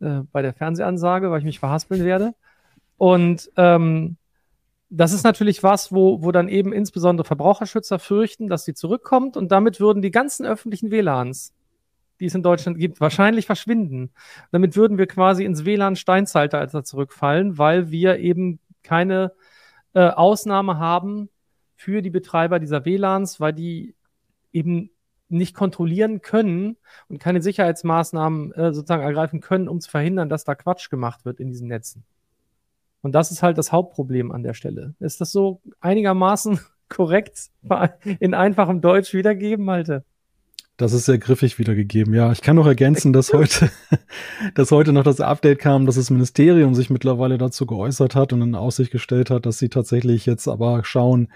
[0.00, 2.34] äh, bei der Fernsehansage, weil ich mich verhaspeln werde.
[2.98, 4.16] Und ähm,
[4.90, 9.52] das ist natürlich was, wo, wo dann eben insbesondere Verbraucherschützer fürchten, dass sie zurückkommt und
[9.52, 11.52] damit würden die ganzen öffentlichen WLANs,
[12.20, 14.10] die es in Deutschland gibt, wahrscheinlich verschwinden.
[14.50, 19.32] Damit würden wir quasi ins WLAN-Steinzeitalter zurückfallen, weil wir eben keine
[19.94, 21.28] äh, Ausnahme haben
[21.78, 23.94] für die Betreiber dieser WLANs, weil die
[24.52, 24.90] eben
[25.28, 26.76] nicht kontrollieren können
[27.08, 31.38] und keine Sicherheitsmaßnahmen äh, sozusagen ergreifen können, um zu verhindern, dass da Quatsch gemacht wird
[31.38, 32.02] in diesen Netzen.
[33.00, 34.94] Und das ist halt das Hauptproblem an der Stelle.
[34.98, 36.58] Ist das so einigermaßen
[36.88, 37.50] korrekt
[38.18, 40.04] in einfachem Deutsch wiedergeben, Malte?
[40.78, 42.12] Das ist sehr griffig wiedergegeben.
[42.12, 43.70] Ja, ich kann noch ergänzen, dass heute,
[44.54, 48.42] dass heute noch das Update kam, dass das Ministerium sich mittlerweile dazu geäußert hat und
[48.42, 51.28] in Aussicht gestellt hat, dass sie tatsächlich jetzt aber schauen,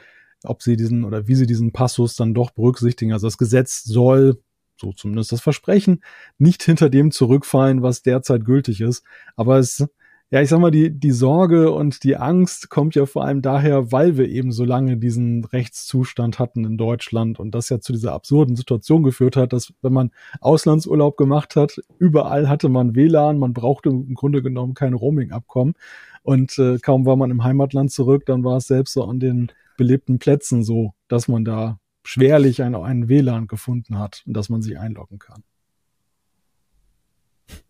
[0.44, 3.12] ob sie diesen oder wie sie diesen Passus dann doch berücksichtigen.
[3.12, 4.42] Also das Gesetz soll,
[4.76, 6.02] so zumindest das Versprechen,
[6.38, 9.04] nicht hinter dem zurückfallen, was derzeit gültig ist.
[9.36, 9.86] Aber es
[10.32, 13.92] ja, ich sag mal, die, die Sorge und die Angst kommt ja vor allem daher,
[13.92, 18.14] weil wir eben so lange diesen Rechtszustand hatten in Deutschland und das ja zu dieser
[18.14, 23.52] absurden Situation geführt hat, dass wenn man Auslandsurlaub gemacht hat, überall hatte man WLAN, man
[23.52, 25.74] brauchte im Grunde genommen kein Roaming-Abkommen.
[26.22, 29.52] Und äh, kaum war man im Heimatland zurück, dann war es selbst so an den
[29.82, 34.62] belebten Plätzen so, dass man da schwerlich ein, einen WLAN gefunden hat und dass man
[34.62, 35.42] sich einloggen kann.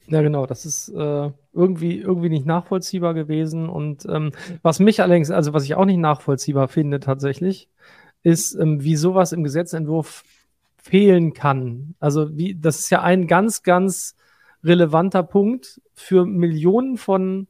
[0.08, 3.70] Ja, genau, das ist äh, irgendwie, irgendwie nicht nachvollziehbar gewesen.
[3.70, 7.70] Und ähm, was mich allerdings, also was ich auch nicht nachvollziehbar finde tatsächlich,
[8.22, 10.24] ist, ähm, wie sowas im Gesetzentwurf
[10.76, 11.94] fehlen kann.
[11.98, 14.16] Also wie, das ist ja ein ganz, ganz
[14.62, 17.48] relevanter Punkt für Millionen von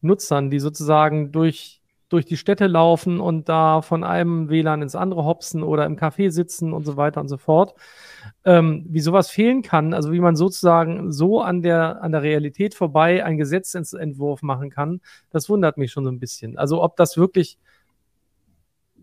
[0.00, 1.79] Nutzern, die sozusagen durch,
[2.10, 6.30] durch die Städte laufen und da von einem WLAN ins andere hopsen oder im Café
[6.30, 7.74] sitzen und so weiter und so fort.
[8.44, 12.74] Ähm, wie sowas fehlen kann, also wie man sozusagen so an der, an der Realität
[12.74, 15.00] vorbei einen Gesetzentwurf machen kann,
[15.30, 16.58] das wundert mich schon so ein bisschen.
[16.58, 17.58] Also ob das wirklich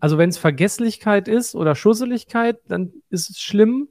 [0.00, 3.88] also wenn es Vergesslichkeit ist oder Schusseligkeit, dann ist es schlimm.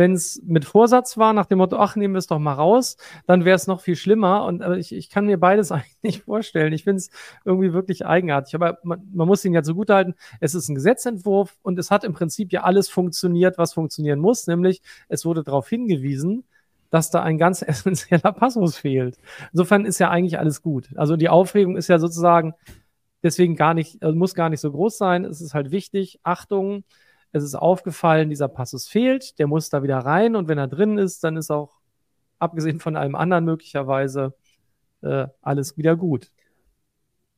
[0.00, 2.96] Wenn es mit Vorsatz war, nach dem Motto, ach, nehmen wir es doch mal raus,
[3.26, 4.46] dann wäre es noch viel schlimmer.
[4.46, 6.72] Und äh, ich, ich kann mir beides eigentlich nicht vorstellen.
[6.72, 7.10] Ich finde es
[7.44, 8.54] irgendwie wirklich eigenartig.
[8.54, 12.14] Aber man, man muss ihn ja zugutehalten, es ist ein Gesetzentwurf und es hat im
[12.14, 14.46] Prinzip ja alles funktioniert, was funktionieren muss.
[14.46, 14.80] Nämlich,
[15.10, 16.44] es wurde darauf hingewiesen,
[16.88, 19.18] dass da ein ganz essentieller Passus fehlt.
[19.52, 20.88] Insofern ist ja eigentlich alles gut.
[20.96, 22.54] Also die Aufregung ist ja sozusagen,
[23.22, 25.26] deswegen gar nicht, also muss gar nicht so groß sein.
[25.26, 26.84] Es ist halt wichtig, Achtung,
[27.32, 30.98] es ist aufgefallen, dieser Passus fehlt, der muss da wieder rein und wenn er drin
[30.98, 31.78] ist, dann ist auch,
[32.38, 34.34] abgesehen von allem anderen möglicherweise,
[35.02, 36.30] äh, alles wieder gut.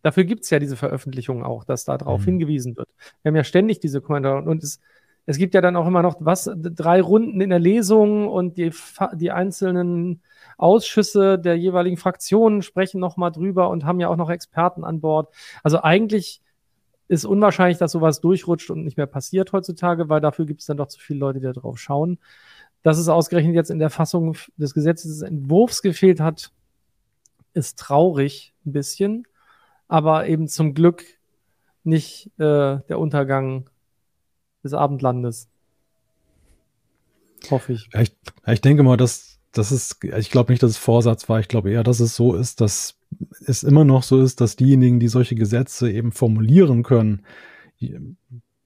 [0.03, 2.25] Dafür gibt es ja diese Veröffentlichung auch, dass da drauf mhm.
[2.25, 2.89] hingewiesen wird.
[3.23, 4.81] Wir haben ja ständig diese Kommentare und es,
[5.27, 8.73] es gibt ja dann auch immer noch was, drei Runden in der Lesung und die,
[9.15, 10.23] die einzelnen
[10.59, 15.33] Ausschüsse der jeweiligen Fraktionen sprechen nochmal drüber und haben ja auch noch Experten an Bord.
[15.63, 16.43] Also eigentlich
[17.13, 20.79] ist unwahrscheinlich, dass sowas durchrutscht und nicht mehr passiert heutzutage, weil dafür gibt es dann
[20.79, 22.19] doch zu viele Leute, die da drauf schauen.
[22.83, 26.53] Dass es ausgerechnet jetzt in der Fassung des Gesetzes des Entwurfs gefehlt hat,
[27.53, 29.27] ist traurig ein bisschen,
[29.89, 31.05] aber eben zum Glück
[31.85, 33.69] nicht äh, der Untergang
[34.65, 35.51] des Abendlandes.
[37.51, 37.91] Hoffe ich.
[37.93, 38.17] ich.
[38.47, 41.41] Ich denke mal, dass das ist, ich glaube nicht, dass es Vorsatz war.
[41.41, 42.99] Ich glaube eher, dass es so ist, dass
[43.47, 47.23] es immer noch so ist, dass diejenigen, die solche Gesetze eben formulieren können,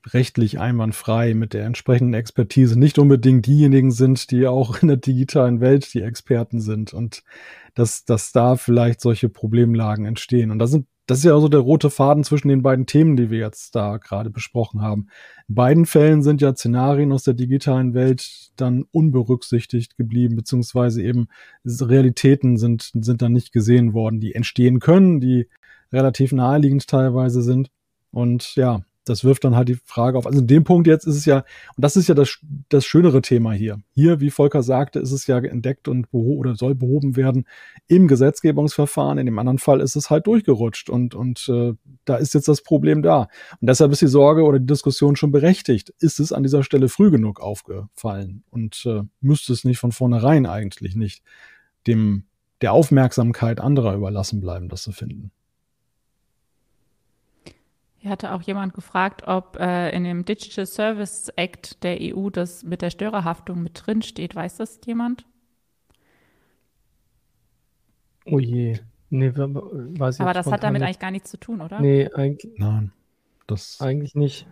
[0.07, 5.61] rechtlich einwandfrei mit der entsprechenden Expertise nicht unbedingt diejenigen sind, die auch in der digitalen
[5.61, 7.24] Welt die Experten sind und
[7.74, 10.51] dass, dass da vielleicht solche Problemlagen entstehen.
[10.51, 13.30] Und da sind das ist ja also der rote Faden zwischen den beiden Themen, die
[13.30, 15.07] wir jetzt da gerade besprochen haben.
[15.48, 21.28] In beiden Fällen sind ja Szenarien aus der digitalen Welt dann unberücksichtigt geblieben, beziehungsweise eben
[21.64, 25.48] Realitäten sind, sind dann nicht gesehen worden, die entstehen können, die
[25.92, 27.70] relativ naheliegend teilweise sind.
[28.11, 30.26] Und ja, das wirft dann halt die Frage auf.
[30.26, 32.38] Also in dem Punkt jetzt ist es ja, und das ist ja das,
[32.68, 33.80] das schönere Thema hier.
[33.94, 37.46] Hier, wie Volker sagte, ist es ja entdeckt und beho oder soll behoben werden
[37.86, 39.18] im Gesetzgebungsverfahren.
[39.18, 42.62] In dem anderen Fall ist es halt durchgerutscht und, und äh, da ist jetzt das
[42.62, 43.28] Problem da.
[43.61, 45.94] Und deshalb ist die Sorge oder die Diskussion schon berechtigt.
[46.00, 50.46] Ist es an dieser Stelle früh genug aufgefallen und äh, müsste es nicht von vornherein
[50.46, 51.22] eigentlich nicht
[51.86, 52.24] dem
[52.61, 55.30] der Aufmerksamkeit anderer überlassen bleiben, das zu finden?
[58.07, 62.62] Hier hatte auch jemand gefragt, ob äh, in dem Digital Service Act der EU das
[62.62, 64.36] mit der Störerhaftung mit drin steht.
[64.36, 65.26] Weiß das jemand?
[68.24, 68.78] Oh je.
[69.11, 70.86] Nee, weiß ich Aber das hat damit nicht.
[70.86, 71.80] eigentlich gar nichts zu tun, oder?
[71.80, 72.57] Nee, eigentlich.
[72.59, 72.92] Nein.
[73.48, 74.46] Das eigentlich nicht.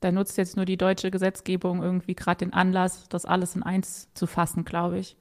[0.00, 4.12] Da nutzt jetzt nur die deutsche Gesetzgebung irgendwie gerade den Anlass, das alles in eins
[4.14, 5.16] zu fassen, glaube ich.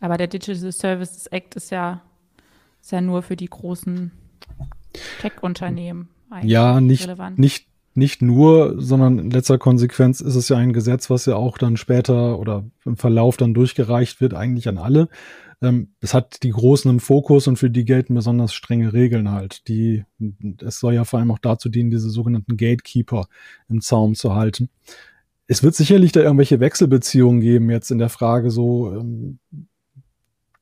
[0.00, 2.00] Aber der Digital Services Act ist ja,
[2.80, 4.10] ist ja nur für die großen
[5.20, 6.08] Tech-Unternehmen.
[6.42, 7.38] Ja, nicht, relevant.
[7.38, 11.58] nicht, nicht nur, sondern in letzter Konsequenz ist es ja ein Gesetz, was ja auch
[11.58, 15.08] dann später oder im Verlauf dann durchgereicht wird, eigentlich an alle.
[15.60, 19.68] Ähm, es hat die Großen im Fokus und für die gelten besonders strenge Regeln halt.
[19.68, 20.04] Die,
[20.64, 23.26] es soll ja vor allem auch dazu dienen, diese sogenannten Gatekeeper
[23.68, 24.70] im Zaum zu halten.
[25.46, 29.38] Es wird sicherlich da irgendwelche Wechselbeziehungen geben jetzt in der Frage so, ähm,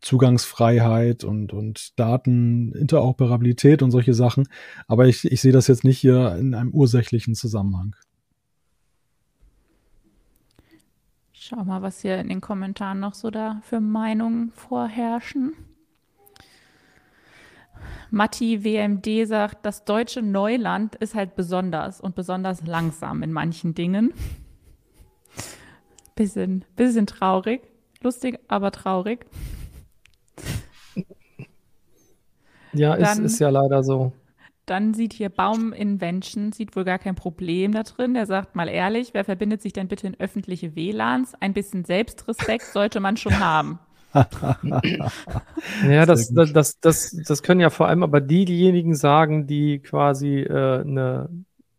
[0.00, 4.48] Zugangsfreiheit und, und Dateninteroperabilität und solche Sachen.
[4.88, 7.94] Aber ich, ich sehe das jetzt nicht hier in einem ursächlichen Zusammenhang.
[11.32, 15.54] Schau mal, was hier in den Kommentaren noch so da für Meinungen vorherrschen.
[18.10, 24.12] Matti WMD sagt, das deutsche Neuland ist halt besonders und besonders langsam in manchen Dingen.
[26.14, 27.62] Bisschen, bisschen traurig.
[28.02, 29.26] Lustig, aber traurig.
[32.72, 34.12] Ja, dann, ist, ist ja leider so.
[34.66, 38.14] Dann sieht hier Baum Invention, sieht wohl gar kein Problem da drin.
[38.14, 41.34] Der sagt mal ehrlich, wer verbindet sich denn bitte in öffentliche WLANs?
[41.40, 43.80] Ein bisschen Selbstrespekt sollte man schon haben.
[44.12, 50.40] ja, das, das, das, das, das können ja vor allem aber diejenigen sagen, die quasi
[50.40, 51.28] äh, eine,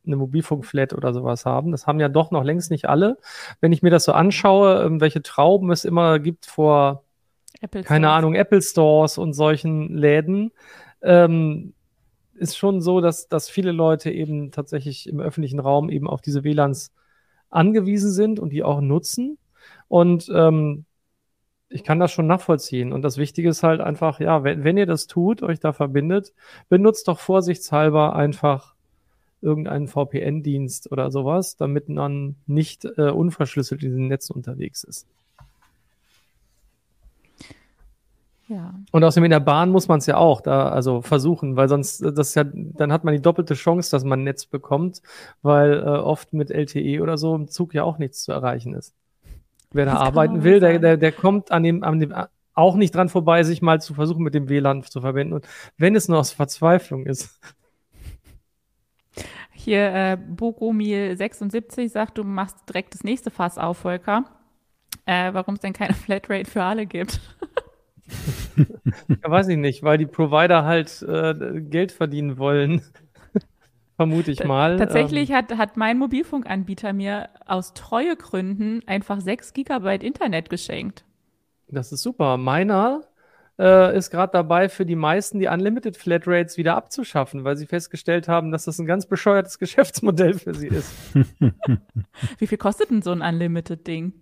[0.06, 1.72] eine Mobilfunkflat oder sowas haben.
[1.72, 3.18] Das haben ja doch noch längst nicht alle.
[3.60, 7.04] Wenn ich mir das so anschaue, ähm, welche Trauben es immer gibt vor,
[7.62, 8.18] Apple keine Stores.
[8.18, 10.52] Ahnung, Apple Stores und solchen Läden,
[11.02, 11.74] ähm,
[12.36, 16.44] ist schon so, dass, dass viele Leute eben tatsächlich im öffentlichen Raum eben auf diese
[16.44, 16.92] WLANs
[17.50, 19.38] angewiesen sind und die auch nutzen.
[19.88, 20.86] Und ähm,
[21.70, 22.94] ich kann das schon nachvollziehen.
[22.94, 26.34] Und das Wichtige ist halt einfach, ja, wenn, wenn ihr das tut, euch da verbindet,
[26.68, 28.76] benutzt doch vorsichtshalber einfach
[29.42, 35.08] irgendeinen VPN-Dienst oder sowas, damit man nicht äh, unverschlüsselt in diesem Netz unterwegs ist.
[38.52, 38.74] Ja.
[38.92, 42.02] Und außerdem in der Bahn muss man es ja auch da also versuchen, weil sonst
[42.02, 45.02] äh, das ja dann hat man die doppelte Chance, dass man ein Netz bekommt,
[45.42, 48.94] weil äh, oft mit LTE oder so im Zug ja auch nichts zu erreichen ist.
[49.72, 52.14] Wer da arbeiten will, der, der, der kommt an dem, an dem
[52.54, 55.34] auch nicht dran vorbei, sich mal zu versuchen, mit dem WLAN zu verbinden.
[55.34, 55.48] Und
[55.78, 57.40] wenn es nur aus Verzweiflung ist.
[59.54, 64.26] Hier, äh, Bogomil76 sagt, du machst direkt das nächste Fass auf, Volker.
[65.06, 67.22] Äh, Warum es denn keine Flatrate für alle gibt.
[68.56, 72.82] Ja, weiß ich nicht, weil die Provider halt äh, Geld verdienen wollen
[73.96, 74.78] vermute ich mal.
[74.78, 81.06] Tatsächlich ähm, hat, hat mein Mobilfunkanbieter mir aus Treuegründen einfach 6 Gigabyte Internet geschenkt.
[81.68, 82.38] Das ist super.
[82.38, 83.02] Meiner
[83.60, 88.28] äh, ist gerade dabei, für die meisten die Unlimited Flatrates wieder abzuschaffen, weil sie festgestellt
[88.28, 90.92] haben, dass das ein ganz bescheuertes Geschäftsmodell für sie ist.
[92.40, 94.14] Wie viel kostet denn so ein Unlimited-Ding?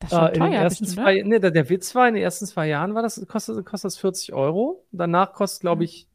[0.00, 2.08] Das ist schon äh, teuer, in den ersten bestimmt, zwei, nee, der, der Witz war,
[2.08, 4.84] in den ersten zwei Jahren war das, kostet, kostet das 40 Euro.
[4.92, 6.06] Danach kostet, glaube ich,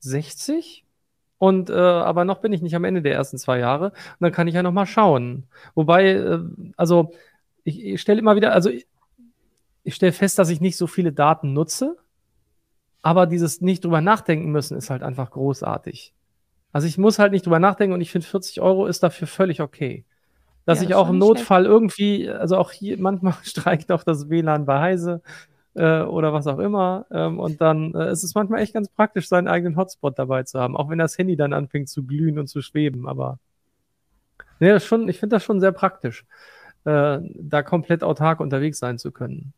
[0.00, 0.84] 60.
[1.38, 3.86] Und äh, aber noch bin ich nicht am Ende der ersten zwei Jahre.
[3.86, 5.48] Und dann kann ich ja noch mal schauen.
[5.74, 6.40] Wobei, äh,
[6.76, 7.12] also
[7.64, 8.86] ich, ich stelle immer wieder, also ich,
[9.82, 11.96] ich stelle fest, dass ich nicht so viele Daten nutze.
[13.02, 16.14] Aber dieses nicht drüber nachdenken müssen ist halt einfach großartig.
[16.72, 19.60] Also ich muss halt nicht drüber nachdenken und ich finde 40 Euro ist dafür völlig
[19.60, 20.04] okay.
[20.64, 21.72] Dass ja, ich auch im Notfall schlecht.
[21.72, 25.22] irgendwie, also auch hier, manchmal streikt auch das WLAN bei Heise
[25.74, 27.06] äh, oder was auch immer.
[27.10, 30.60] Ähm, und dann äh, ist es manchmal echt ganz praktisch, seinen eigenen Hotspot dabei zu
[30.60, 33.08] haben, auch wenn das Handy dann anfängt zu glühen und zu schweben.
[33.08, 33.38] Aber
[34.60, 36.24] nee, das schon, ich finde das schon sehr praktisch,
[36.84, 39.52] äh, da komplett autark unterwegs sein zu können.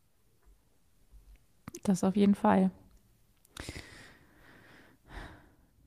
[1.83, 2.71] Das auf jeden Fall.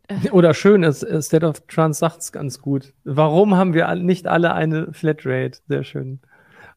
[0.32, 2.94] Oder schön ist, State of Trans sagt es ganz gut.
[3.04, 5.60] Warum haben wir nicht alle eine Flatrate?
[5.68, 6.20] Sehr schön.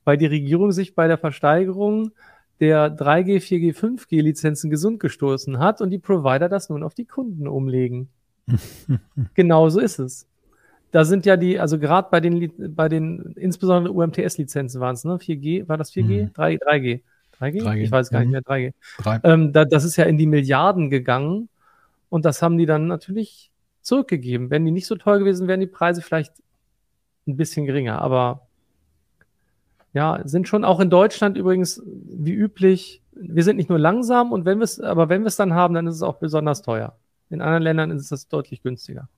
[0.04, 2.10] Weil die Regierung sich bei der Versteigerung
[2.58, 7.06] der 3G, 4G, 5G Lizenzen gesund gestoßen hat und die Provider das nun auf die
[7.06, 8.08] Kunden umlegen.
[9.34, 10.26] Genauso ist es.
[10.90, 15.12] Da sind ja die, also gerade bei den, bei den, insbesondere UMTS-Lizenzen waren es, ne?
[15.14, 16.24] 4G, war das 4G?
[16.24, 16.32] Mhm.
[16.32, 17.00] 3, 3G.
[17.38, 17.62] 3G?
[17.62, 17.76] 3G?
[17.76, 18.72] Ich weiß gar nicht mehr, 3G.
[18.98, 19.20] 3.
[19.22, 21.48] Ähm, da, das ist ja in die Milliarden gegangen
[22.10, 23.50] und das haben die dann natürlich
[23.80, 24.50] zurückgegeben.
[24.50, 26.34] Wenn die nicht so teuer gewesen wären, die Preise vielleicht
[27.26, 28.46] ein bisschen geringer, aber
[29.92, 33.02] ja, sind schon auch in Deutschland übrigens wie üblich.
[33.12, 35.74] Wir sind nicht nur langsam und wenn wir es, aber wenn wir es dann haben,
[35.74, 36.96] dann ist es auch besonders teuer.
[37.30, 39.08] In anderen Ländern ist es deutlich günstiger.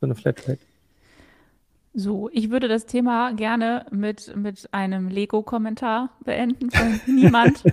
[0.00, 0.60] So eine Flatrate.
[2.00, 7.64] So, ich würde das Thema gerne mit, mit einem Lego-Kommentar beenden von niemand.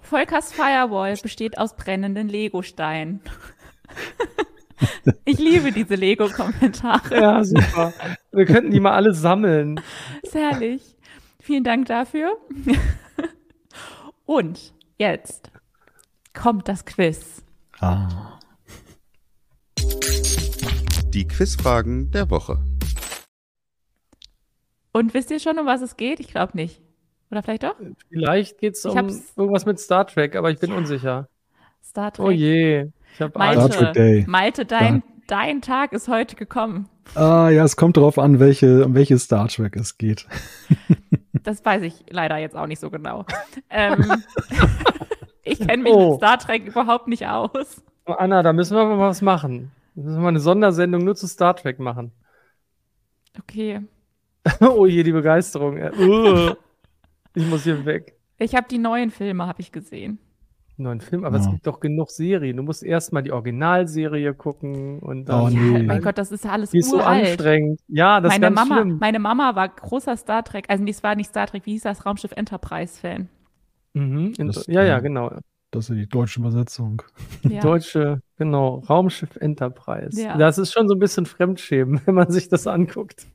[0.00, 3.20] Volkers Firewall besteht aus brennenden Lego-Steinen.
[5.26, 7.20] ich liebe diese Lego-Kommentare.
[7.20, 7.92] Ja, super.
[8.32, 9.78] Wir könnten die mal alle sammeln.
[10.22, 10.96] Ist herrlich.
[11.38, 12.38] Vielen Dank dafür.
[14.24, 15.50] Und jetzt
[16.32, 17.44] kommt das Quiz.
[17.78, 18.38] Ah.
[21.12, 22.71] Die Quizfragen der Woche.
[24.92, 26.20] Und wisst ihr schon, um was es geht?
[26.20, 26.80] Ich glaube nicht.
[27.30, 27.76] Oder vielleicht doch?
[28.10, 28.96] Vielleicht geht es um
[29.36, 30.76] irgendwas mit Star Trek, aber ich bin ja.
[30.76, 31.28] unsicher.
[31.82, 32.26] Star Trek.
[32.26, 32.90] Oh je.
[33.14, 35.02] Ich habe Malte, Malte dein, ja.
[35.26, 36.88] dein Tag ist heute gekommen.
[37.14, 40.26] Ah ja, es kommt darauf an, welche, um welche Star Trek es geht.
[41.44, 43.24] Das weiß ich leider jetzt auch nicht so genau.
[43.70, 44.22] ähm,
[45.42, 46.10] ich kenne mich oh.
[46.10, 47.82] mit Star Trek überhaupt nicht aus.
[48.06, 49.72] Oh, Anna, da müssen wir mal was machen.
[49.94, 52.12] Da müssen wir mal eine Sondersendung nur zu Star Trek machen.
[53.38, 53.80] Okay.
[54.60, 55.76] oh je, die Begeisterung.
[55.76, 56.54] Uh,
[57.34, 58.16] ich muss hier weg.
[58.38, 60.18] Ich habe die neuen Filme, habe ich gesehen
[60.82, 61.44] neuen Film, aber ja.
[61.44, 62.56] es gibt doch genug Serien.
[62.56, 65.40] Du musst erst mal die Originalserie gucken und dann.
[65.40, 65.78] Oh, nee.
[65.78, 67.24] ja, mein Gott, das ist ja alles die ist uralt.
[67.24, 67.80] so anstrengend.
[67.88, 68.98] Ja, das meine ist ganz Mama, schlimm.
[69.00, 72.04] Meine Mama war großer Star Trek, also das war nicht Star Trek, wie hieß das?
[72.04, 73.28] Raumschiff Enterprise-Fan.
[73.94, 74.34] Mhm.
[74.38, 75.32] Das, ja, ja, genau.
[75.70, 77.02] Das ist die deutsche Übersetzung.
[77.48, 77.60] Ja.
[77.60, 80.20] Deutsche, genau, Raumschiff Enterprise.
[80.22, 80.36] Ja.
[80.36, 83.26] Das ist schon so ein bisschen Fremdschämen, wenn man sich das anguckt.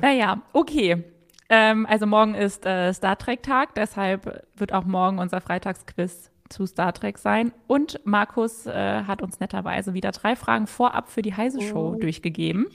[0.00, 1.04] Naja, okay.
[1.48, 6.66] Ähm, also morgen ist äh, Star Trek Tag, deshalb wird auch morgen unser Freitagsquiz zu
[6.66, 7.52] Star Trek sein.
[7.66, 12.00] Und Markus äh, hat uns netterweise wieder drei Fragen vorab für die Heise Show oh.
[12.00, 12.66] durchgegeben.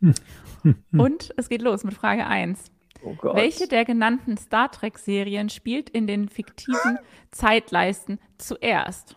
[0.92, 2.70] Und es geht los mit Frage 1.
[3.02, 6.98] Oh Welche der genannten Star Trek-Serien spielt in den fiktiven
[7.30, 9.16] Zeitleisten zuerst?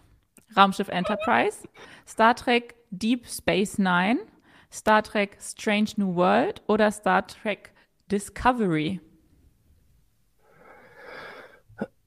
[0.55, 1.67] Raumschiff Enterprise,
[2.07, 4.19] Star Trek Deep Space Nine,
[4.71, 7.71] Star Trek Strange New World oder Star Trek
[8.11, 8.99] Discovery?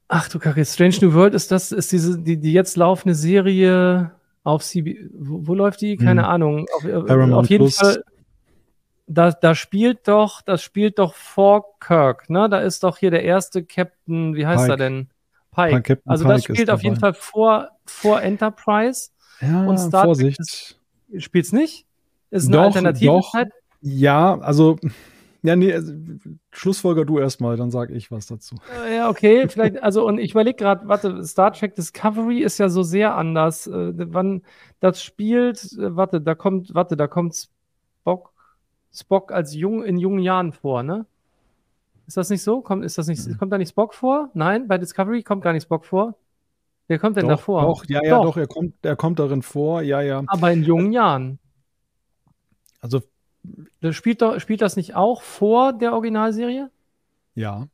[0.07, 4.11] Ach du Kacke, Strange New World ist das, ist diese, die, die jetzt laufende Serie
[4.43, 5.95] auf CB, wo, wo läuft die?
[5.95, 6.29] Keine hm.
[6.29, 6.65] Ahnung.
[6.75, 7.77] Auf, auf jeden Plus.
[7.77, 8.03] Fall,
[9.07, 12.49] da, da spielt doch, das spielt doch vor Kirk, ne?
[12.49, 14.73] Da ist doch hier der erste Captain, wie heißt Pike.
[14.73, 15.09] er denn?
[15.51, 15.81] Pike.
[15.81, 19.11] Pike also das Pike spielt auf jeden Fall vor, vor Enterprise.
[19.41, 20.77] Ja, und Star Vorsicht.
[21.17, 21.85] Spielt es nicht?
[22.31, 23.31] Ist eine doch, Alternative doch.
[23.31, 23.49] Zeit?
[23.81, 24.77] Ja, also
[25.43, 25.93] ja, nee, also,
[26.51, 28.55] Schlussfolger du erstmal, dann sage ich was dazu.
[28.85, 32.69] Äh, ja, okay, vielleicht, also und ich überlege gerade, warte, Star Trek Discovery ist ja
[32.69, 33.65] so sehr anders.
[33.65, 34.43] Äh, wann
[34.79, 37.35] das spielt, äh, warte, da kommt, warte, da kommt
[38.01, 38.33] Spock,
[38.93, 41.07] Spock als jung in jungen Jahren vor, ne?
[42.05, 42.61] Ist das nicht so?
[42.61, 43.37] Kommt, ist das nicht, mhm.
[43.37, 44.29] kommt da nicht Spock vor?
[44.35, 46.15] Nein, bei Discovery kommt gar nicht Spock vor.
[46.87, 47.61] Wer kommt denn doch, davor?
[47.63, 48.25] Doch, ja, ja, doch.
[48.25, 50.21] doch, er kommt, er kommt darin vor, ja, ja.
[50.27, 51.39] Aber in jungen Jahren.
[52.81, 53.01] Also
[53.91, 56.69] spielt, doch, spielt das nicht auch vor der Originalserie?
[57.35, 57.67] Ja.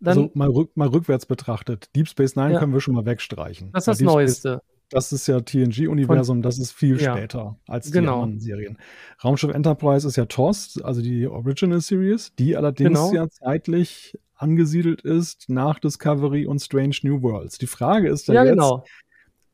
[0.00, 1.94] Dann, also mal, rück, mal rückwärts betrachtet.
[1.94, 2.58] Deep Space Nine ja.
[2.58, 3.70] können wir schon mal wegstreichen.
[3.72, 4.48] Das ist das Deep Neueste.
[4.54, 7.16] Space, das ist ja TNG-Universum, das ist viel ja.
[7.16, 8.18] später als genau.
[8.18, 8.78] die anderen Serien.
[9.22, 13.12] Raumschiff Enterprise ist ja TOS, also die Original Series, die allerdings genau.
[13.12, 17.58] ja zeitlich angesiedelt ist nach Discovery und Strange New Worlds.
[17.58, 18.84] Die Frage ist dann ja, jetzt, genau.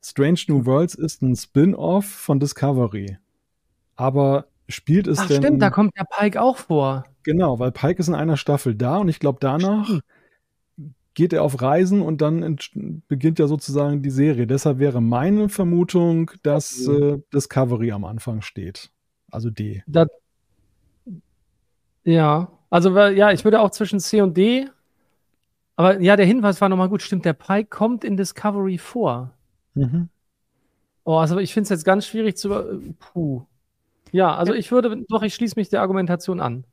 [0.05, 3.17] Strange New Worlds ist ein Spin-off von Discovery.
[3.95, 5.43] Aber spielt es Ach, denn.
[5.43, 7.05] Stimmt, da kommt der Pike auch vor.
[7.23, 10.03] Genau, weil Pike ist in einer Staffel da und ich glaube, danach stimmt.
[11.15, 12.59] geht er auf Reisen und dann
[13.09, 14.47] beginnt ja sozusagen die Serie.
[14.47, 17.13] Deshalb wäre meine Vermutung, dass okay.
[17.13, 18.91] äh, Discovery am Anfang steht.
[19.31, 19.83] Also D.
[19.87, 20.09] Das,
[22.05, 24.69] ja, also ja, ich würde auch zwischen C und D.
[25.77, 27.03] Aber ja, der Hinweis war nochmal gut.
[27.03, 29.33] Stimmt, der Pike kommt in Discovery vor.
[29.75, 30.09] Mhm.
[31.05, 32.95] Oh, also ich finde es jetzt ganz schwierig zu.
[32.99, 33.47] Puh.
[34.13, 36.65] Ja, also ich würde, doch, ich schließe mich der Argumentation an.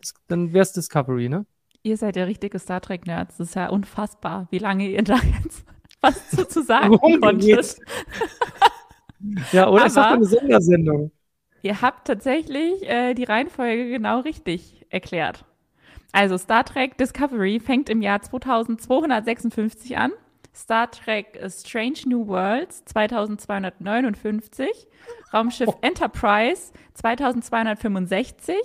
[0.00, 1.46] Das, dann wäre es Discovery, ne?
[1.82, 3.38] Ihr seid ja richtige Star Trek-Nerds.
[3.38, 5.64] Das ist ja unfassbar, wie lange ihr da jetzt
[6.00, 7.76] was zu, zu sagen konntet.
[9.52, 11.10] ja, oder Aber ist das eine Sondersendung?
[11.62, 15.44] Ihr habt tatsächlich äh, die Reihenfolge genau richtig erklärt.
[16.12, 20.12] Also Star Trek Discovery fängt im Jahr 2256 an.
[20.58, 24.86] Star Trek Strange New Worlds 2259
[25.32, 25.78] Raumschiff oh.
[25.82, 28.56] Enterprise 2265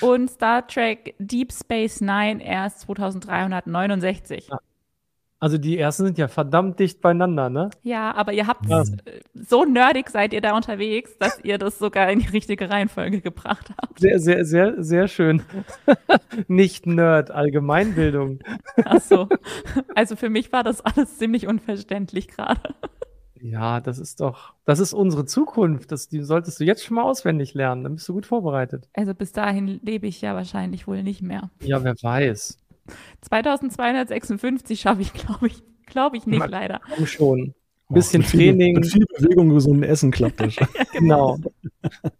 [0.00, 4.48] und Star Trek Deep Space Nine erst 2369.
[4.48, 4.58] Ja.
[5.40, 7.70] Also die ersten sind ja verdammt dicht beieinander, ne?
[7.82, 8.84] Ja, aber ihr habt ja.
[9.32, 13.72] so nerdig seid ihr da unterwegs, dass ihr das sogar in die richtige Reihenfolge gebracht
[13.80, 13.98] habt.
[13.98, 15.42] Sehr, sehr, sehr, sehr schön.
[16.46, 18.40] Nicht Nerd, Allgemeinbildung.
[18.84, 19.28] Ach so.
[19.94, 22.74] Also für mich war das alles ziemlich unverständlich gerade.
[23.40, 25.90] Ja, das ist doch, das ist unsere Zukunft.
[25.90, 27.84] Das, die solltest du jetzt schon mal auswendig lernen.
[27.84, 28.88] Dann bist du gut vorbereitet.
[28.92, 31.50] Also bis dahin lebe ich ja wahrscheinlich wohl nicht mehr.
[31.62, 32.58] Ja, wer weiß.
[33.22, 36.80] 2256 schaffe ich, glaube ich, glaube ich nicht, leider.
[36.94, 37.54] Komm schon.
[37.90, 38.82] Ein bisschen oh, mit Training.
[38.84, 40.54] Viel, mit viel Bewegung, gesunden Essen klappt das.
[40.56, 41.38] ja, genau.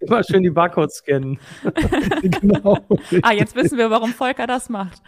[0.00, 1.38] Immer schön die Barcodes scannen.
[2.22, 2.78] genau.
[3.22, 5.00] Ah, jetzt wissen wir, warum Volker das macht.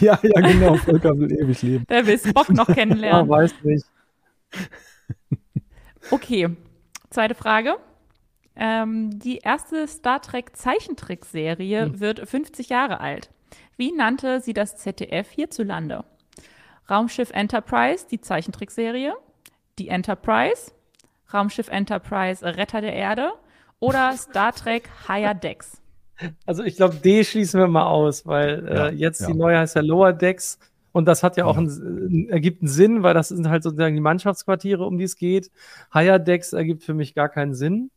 [0.00, 0.74] Ja, ja, genau.
[0.74, 1.86] Volker will ewig leben.
[1.88, 3.26] Der will Spock noch kennenlernen.
[3.26, 3.86] Ja, weiß nicht.
[6.10, 6.48] Okay,
[7.10, 7.76] zweite Frage.
[8.56, 12.00] Ähm, die erste Star Trek Zeichentrickserie hm.
[12.00, 13.30] wird 50 Jahre alt.
[13.78, 16.04] Wie nannte sie das ZDF hierzulande?
[16.90, 19.14] Raumschiff Enterprise, die Zeichentrickserie,
[19.78, 20.72] die Enterprise,
[21.32, 23.30] Raumschiff Enterprise Retter der Erde
[23.78, 25.80] oder Star Trek Higher Decks?
[26.44, 29.28] Also ich glaube, D schließen wir mal aus, weil äh, ja, jetzt ja.
[29.28, 30.58] die neue heißt ja Lower Decks.
[30.90, 34.00] Und das hat ja auch einen, ergibt einen Sinn, weil das sind halt sozusagen die
[34.00, 35.52] Mannschaftsquartiere, um die es geht.
[35.94, 37.92] Higher Decks ergibt für mich gar keinen Sinn.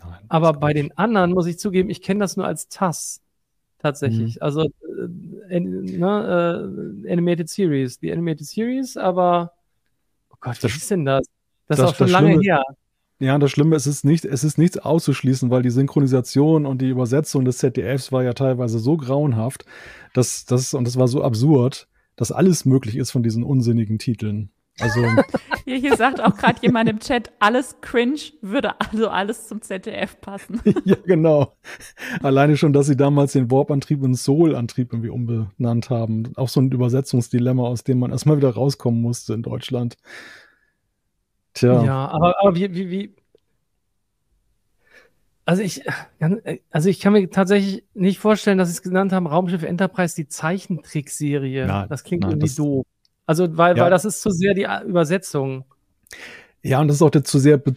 [0.00, 3.21] Nein, Aber bei den anderen muss ich zugeben, ich kenne das nur als TAS
[3.82, 4.36] tatsächlich.
[4.36, 4.42] Mhm.
[4.42, 4.62] Also
[5.48, 9.52] äh, ne, äh, Animated Series, die Animated Series, aber
[10.30, 11.26] oh Gott, was ist denn das?
[11.66, 12.62] Das, das ist auch schon lange Schlimme, her.
[13.18, 16.80] Ja, das Schlimme ist, es ist nicht, es ist nichts auszuschließen, weil die Synchronisation und
[16.82, 19.64] die Übersetzung des ZDFs war ja teilweise so grauenhaft,
[20.14, 24.50] dass das und das war so absurd, dass alles möglich ist von diesen unsinnigen Titeln.
[24.80, 25.00] Also
[25.64, 30.20] Hier, hier sagt auch gerade jemand im Chat, alles cringe würde also alles zum ZDF
[30.20, 30.60] passen.
[30.84, 31.54] ja, genau.
[32.22, 36.32] Alleine schon, dass sie damals den Warp-Antrieb in Soul-Antrieb irgendwie umbenannt haben.
[36.36, 39.96] Auch so ein Übersetzungsdilemma, aus dem man erstmal wieder rauskommen musste in Deutschland.
[41.54, 41.84] Tja.
[41.84, 43.14] Ja, aber, aber wie, wie, wie.
[45.44, 45.82] Also ich,
[46.70, 50.28] also ich kann mir tatsächlich nicht vorstellen, dass sie es genannt haben, Raumschiff Enterprise, die
[50.28, 51.66] Zeichentrickserie.
[51.88, 52.86] Das klingt nein, irgendwie das- doof.
[53.32, 53.84] Also, weil, Ja.
[53.84, 55.64] weil das ist zu sehr die Übersetzung.
[56.62, 57.74] Ja, und das ist auch der zu sehr Be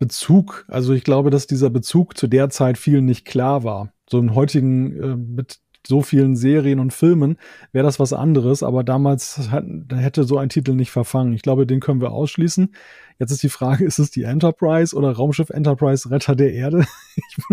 [0.00, 0.64] Bezug.
[0.68, 3.92] Also ich glaube, dass dieser Bezug zu der Zeit vielen nicht klar war.
[4.08, 7.36] So im heutigen, äh, mit so vielen Serien und Filmen
[7.72, 11.32] wäre das was anderes, aber damals hat, hätte so ein Titel nicht verfangen.
[11.32, 12.74] Ich glaube, den können wir ausschließen.
[13.18, 16.84] Jetzt ist die Frage, ist es die Enterprise oder Raumschiff Enterprise Retter der Erde?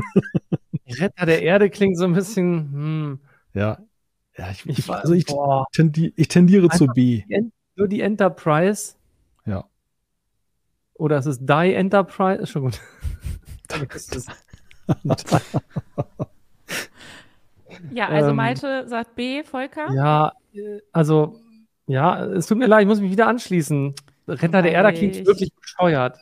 [0.87, 3.19] Retter der Erde klingt so ein bisschen, hm,
[3.53, 3.79] Ja.
[4.37, 5.25] Ja, ich, ich, also ich,
[5.71, 7.23] tendi ich tendiere zu B.
[7.27, 8.95] die nur die Enterprise.
[9.45, 9.65] Ja.
[10.93, 12.41] Oder es ist Die Enterprise.
[12.41, 12.79] Ist schon gut.
[13.67, 14.27] Es.
[17.91, 19.91] Ja, also Ähm, Malte sagt B, Volker.
[19.93, 20.33] Ja,
[20.91, 21.39] also,
[21.87, 23.95] ja, es tut mir leid, ich muss mich wieder anschließen.
[24.27, 26.19] Retter der Erde klingt wirklich bescheuert.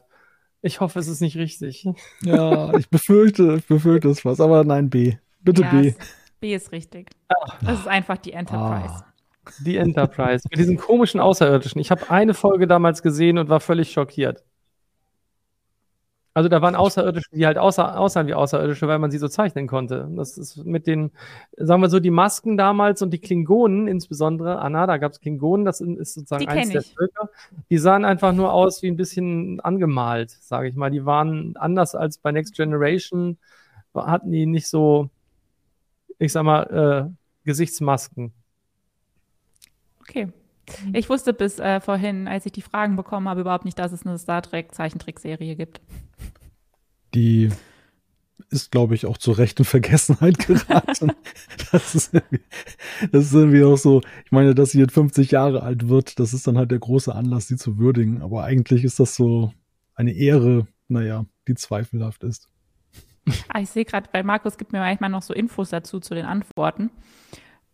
[0.61, 1.85] Ich hoffe, es ist nicht richtig.
[2.21, 5.17] Ja, ich befürchte, ich befürchte es was, aber nein, B.
[5.41, 5.93] Bitte Ja, B.
[6.43, 7.09] B ist richtig.
[7.61, 8.95] Das ist einfach die Enterprise.
[8.95, 9.05] Ah.
[9.65, 10.45] Die Enterprise.
[10.51, 11.79] Mit diesen komischen Außerirdischen.
[11.79, 14.43] Ich habe eine Folge damals gesehen und war völlig schockiert.
[16.33, 19.67] Also da waren Außerirdische, die halt außer, aussahen wie Außerirdische, weil man sie so zeichnen
[19.67, 20.09] konnte.
[20.17, 21.11] Das ist mit den,
[21.55, 25.65] sagen wir so, die Masken damals und die Klingonen insbesondere, Anna, da gab es Klingonen,
[25.65, 26.81] das ist sozusagen eins der.
[26.81, 27.29] Völker.
[27.69, 30.91] Die sahen einfach nur aus wie ein bisschen angemalt, sage ich mal.
[30.91, 33.37] Die waren anders als bei Next Generation,
[33.95, 35.09] hatten die nicht so,
[36.19, 38.33] ich sag mal, äh, Gesichtsmasken.
[40.01, 40.29] Okay.
[40.93, 44.05] Ich wusste bis äh, vorhin, als ich die Fragen bekommen habe, überhaupt nicht, dass es
[44.05, 45.81] eine Star Trek Zeichentrickserie gibt.
[47.13, 47.49] Die
[48.49, 51.11] ist, glaube ich, auch zu Recht in Vergessenheit geraten.
[51.71, 52.43] das, ist irgendwie,
[53.11, 56.33] das ist irgendwie auch so, ich meine, dass sie jetzt 50 Jahre alt wird, das
[56.33, 58.21] ist dann halt der große Anlass, sie zu würdigen.
[58.21, 59.51] Aber eigentlich ist das so
[59.95, 62.49] eine Ehre, naja, die zweifelhaft ist.
[63.47, 66.25] Ah, ich sehe gerade, bei Markus gibt mir manchmal noch so Infos dazu zu den
[66.25, 66.91] Antworten.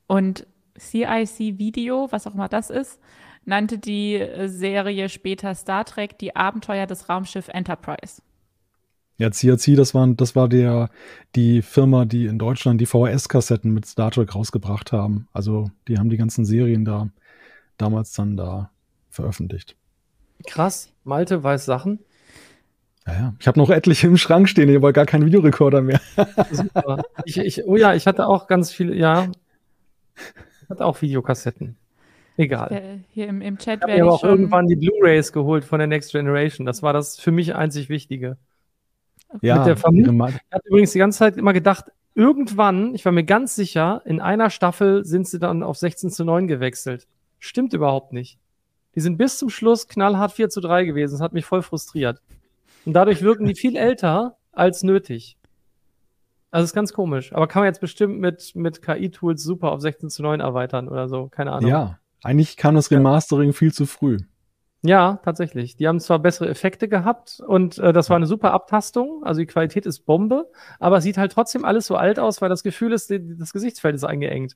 [0.08, 0.46] Und
[0.78, 3.00] CIC Video, was auch immer das ist,
[3.46, 8.22] nannte die äh, Serie später Star Trek die Abenteuer des Raumschiff Enterprise.
[9.18, 10.90] Ja, CRC, das war, das war der,
[11.36, 15.28] die Firma, die in Deutschland die VHS-Kassetten mit Star Trek rausgebracht haben.
[15.34, 17.10] Also, die haben die ganzen Serien da
[17.78, 18.72] damals dann da
[19.10, 19.76] veröffentlicht.
[20.48, 22.00] Krass, Malte weiß Sachen.
[23.14, 23.34] Ja, ja.
[23.40, 26.00] Ich habe noch etliche im Schrank stehen, aber gar keinen Videorekorder mehr.
[26.52, 27.04] Super.
[27.26, 29.28] ich, ich, oh ja, ich hatte auch ganz viele, ja.
[30.64, 31.76] Ich hatte auch Videokassetten.
[32.38, 32.72] Egal.
[32.72, 34.30] Äh, hier im, im Chat Ich habe werde mir aber ich auch schon.
[34.30, 36.66] irgendwann die Blu-Rays geholt von der Next Generation.
[36.66, 38.38] Das war das für mich einzig Wichtige.
[39.42, 41.86] Ja, Mit der Ma- Ich hatte übrigens die ganze Zeit immer gedacht,
[42.16, 46.24] irgendwann, ich war mir ganz sicher, in einer Staffel sind sie dann auf 16 zu
[46.24, 47.08] 9 gewechselt.
[47.40, 48.38] Stimmt überhaupt nicht.
[48.96, 51.14] Die sind bis zum Schluss knallhart 4 zu 3 gewesen.
[51.14, 52.22] Das hat mich voll frustriert.
[52.86, 55.38] Und dadurch wirken die viel älter als nötig.
[56.52, 57.34] Also ist ganz komisch.
[57.34, 61.08] Aber kann man jetzt bestimmt mit, mit KI-Tools super auf 16 zu 9 erweitern oder
[61.08, 61.28] so.
[61.28, 61.70] Keine Ahnung.
[61.70, 64.18] ja, eigentlich kam das Remastering viel zu früh.
[64.82, 65.76] Ja, tatsächlich.
[65.76, 69.46] Die haben zwar bessere Effekte gehabt und äh, das war eine super Abtastung, also die
[69.46, 70.50] Qualität ist Bombe,
[70.80, 73.96] aber es sieht halt trotzdem alles so alt aus, weil das Gefühl ist, das Gesichtsfeld
[73.96, 74.56] ist eingeengt.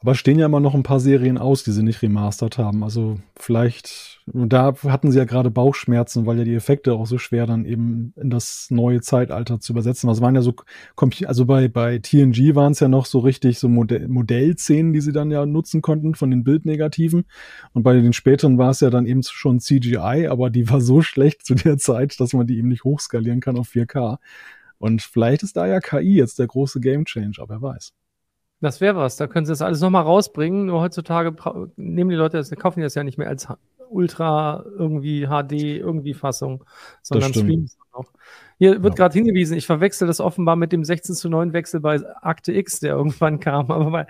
[0.00, 2.84] Aber stehen ja immer noch ein paar Serien aus, die sie nicht remastert haben.
[2.84, 7.46] Also vielleicht, da hatten sie ja gerade Bauchschmerzen, weil ja die Effekte auch so schwer
[7.46, 10.08] dann eben in das neue Zeitalter zu übersetzen.
[10.08, 10.54] Also waren ja so,
[11.26, 15.12] also bei, bei TNG waren es ja noch so richtig so Modell, Modellszenen, die sie
[15.12, 17.24] dann ja nutzen konnten von den Bildnegativen.
[17.72, 21.02] Und bei den späteren war es ja dann eben schon CGI, aber die war so
[21.02, 24.18] schlecht zu der Zeit, dass man die eben nicht hochskalieren kann auf 4K.
[24.78, 27.94] Und vielleicht ist da ja KI jetzt der große Gamechanger, wer weiß.
[28.60, 31.34] Das wäre was, da können sie das alles nochmal rausbringen, nur heutzutage
[31.76, 33.46] nehmen die Leute das, kaufen die das ja nicht mehr als
[33.88, 36.64] Ultra irgendwie HD irgendwie Fassung,
[37.02, 38.12] sondern streamen es noch.
[38.58, 39.04] Hier wird Ja.
[39.04, 42.80] gerade hingewiesen, ich verwechsel das offenbar mit dem 16 zu 9 Wechsel bei Akte X,
[42.80, 44.06] der irgendwann kam, aber bei,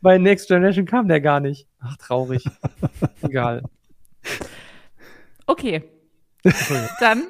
[0.00, 1.66] bei Next Generation kam der gar nicht.
[1.80, 2.44] Ach, traurig.
[3.22, 3.62] Egal.
[5.46, 5.82] Okay.
[7.00, 7.24] Dann,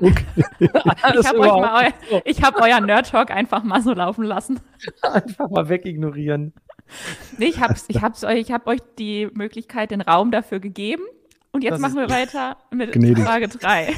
[1.02, 4.60] Alles ich habe mal euer, ich hab euer Nerd Talk einfach mal so laufen lassen.
[5.02, 6.54] einfach mal wegignorieren.
[7.38, 11.02] Nee, ich hab's, ich hab's euch, ich hab euch die Möglichkeit, den Raum dafür gegeben.
[11.52, 13.24] Und jetzt Das machen wir weiter mit Gnädig.
[13.24, 13.94] Frage 3.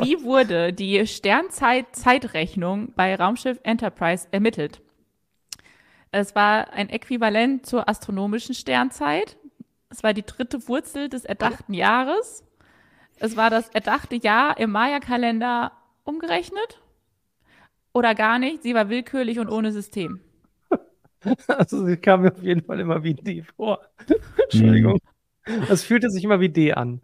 [0.00, 4.80] Wie wurde die Sternzeit-Zeitrechnung bei Raumschiff Enterprise ermittelt?
[6.12, 9.36] Es war ein Äquivalent zur astronomischen Sternzeit.
[9.90, 12.44] Es war die dritte Wurzel des erdachten Jahres.
[13.20, 15.72] Es war das erdachte Jahr im Maya-Kalender
[16.04, 16.80] umgerechnet.
[17.92, 18.62] Oder gar nicht.
[18.62, 20.20] Sie war willkürlich und ohne System.
[21.48, 23.80] Also sie kam mir auf jeden Fall immer wie D vor.
[24.44, 24.98] Entschuldigung.
[25.68, 27.02] Es fühlte sich immer wie D an.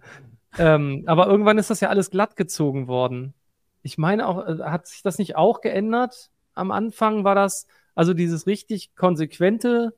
[0.56, 3.34] Ähm, aber irgendwann ist das ja alles glatt gezogen worden.
[3.82, 6.30] Ich meine auch, äh, hat sich das nicht auch geändert?
[6.54, 9.94] Am Anfang war das, also dieses richtig konsequente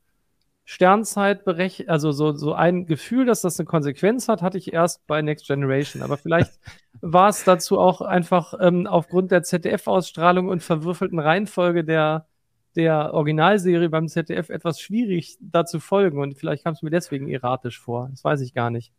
[0.71, 5.23] Sternzeitberech, also so, so ein Gefühl, dass das eine Konsequenz hat, hatte ich erst bei
[5.23, 6.03] Next Generation.
[6.03, 6.61] Aber vielleicht
[7.01, 12.27] war es dazu auch einfach ähm, aufgrund der ZDF-Ausstrahlung und verwürfelten Reihenfolge der,
[12.77, 16.21] der Originalserie beim ZDF etwas schwierig, da zu folgen.
[16.21, 18.09] Und vielleicht kam es mir deswegen erratisch vor.
[18.11, 18.93] Das weiß ich gar nicht.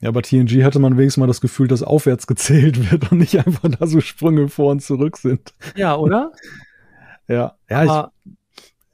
[0.00, 3.36] Ja, bei TNG hatte man wenigstens mal das Gefühl, dass aufwärts gezählt wird und nicht
[3.46, 5.52] einfach da so Sprünge vor und zurück sind.
[5.74, 6.32] Ja, oder?
[7.28, 8.32] ja, ja, ich,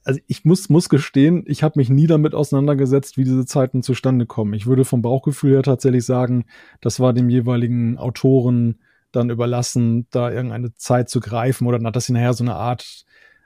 [0.04, 4.26] also ich muss, muss gestehen, ich habe mich nie damit auseinandergesetzt, wie diese Zeiten zustande
[4.26, 4.52] kommen.
[4.54, 6.44] Ich würde vom Bauchgefühl her tatsächlich sagen,
[6.80, 8.80] das war dem jeweiligen Autoren
[9.12, 13.04] dann überlassen, da irgendeine Zeit zu greifen oder dass sie nachher so eine Art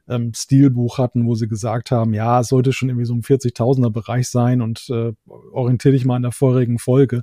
[0.08, 3.90] ähm, Stilbuch hatten, wo sie gesagt haben, ja, es sollte schon irgendwie so im 40.000er
[3.90, 5.12] Bereich sein und äh,
[5.50, 7.22] orientiere dich mal an der vorigen Folge.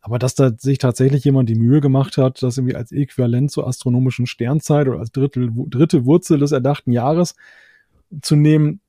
[0.00, 3.68] Aber dass da sich tatsächlich jemand die Mühe gemacht hat, das irgendwie als Äquivalent zur
[3.68, 7.36] astronomischen Sternzeit oder als dritte, dritte Wurzel des erdachten Jahres
[8.20, 8.80] zu nehmen,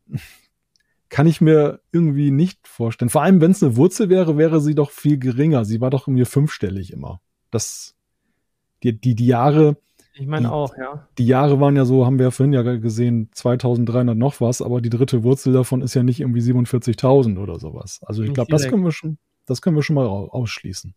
[1.09, 3.09] kann ich mir irgendwie nicht vorstellen.
[3.09, 5.63] Vor allem, wenn es eine Wurzel wäre, wäre sie doch viel geringer.
[5.63, 7.21] Sie war doch irgendwie fünfstellig immer.
[7.51, 7.95] Das,
[8.81, 9.77] die, die, die Jahre.
[10.15, 11.07] Ich meine auch, ja.
[11.17, 14.81] Die Jahre waren ja so, haben wir ja vorhin ja gesehen, 2300 noch was, aber
[14.81, 17.99] die dritte Wurzel davon ist ja nicht irgendwie 47.000 oder sowas.
[18.03, 20.95] Also ich glaube, das können wir schon, das können wir schon mal ausschließen.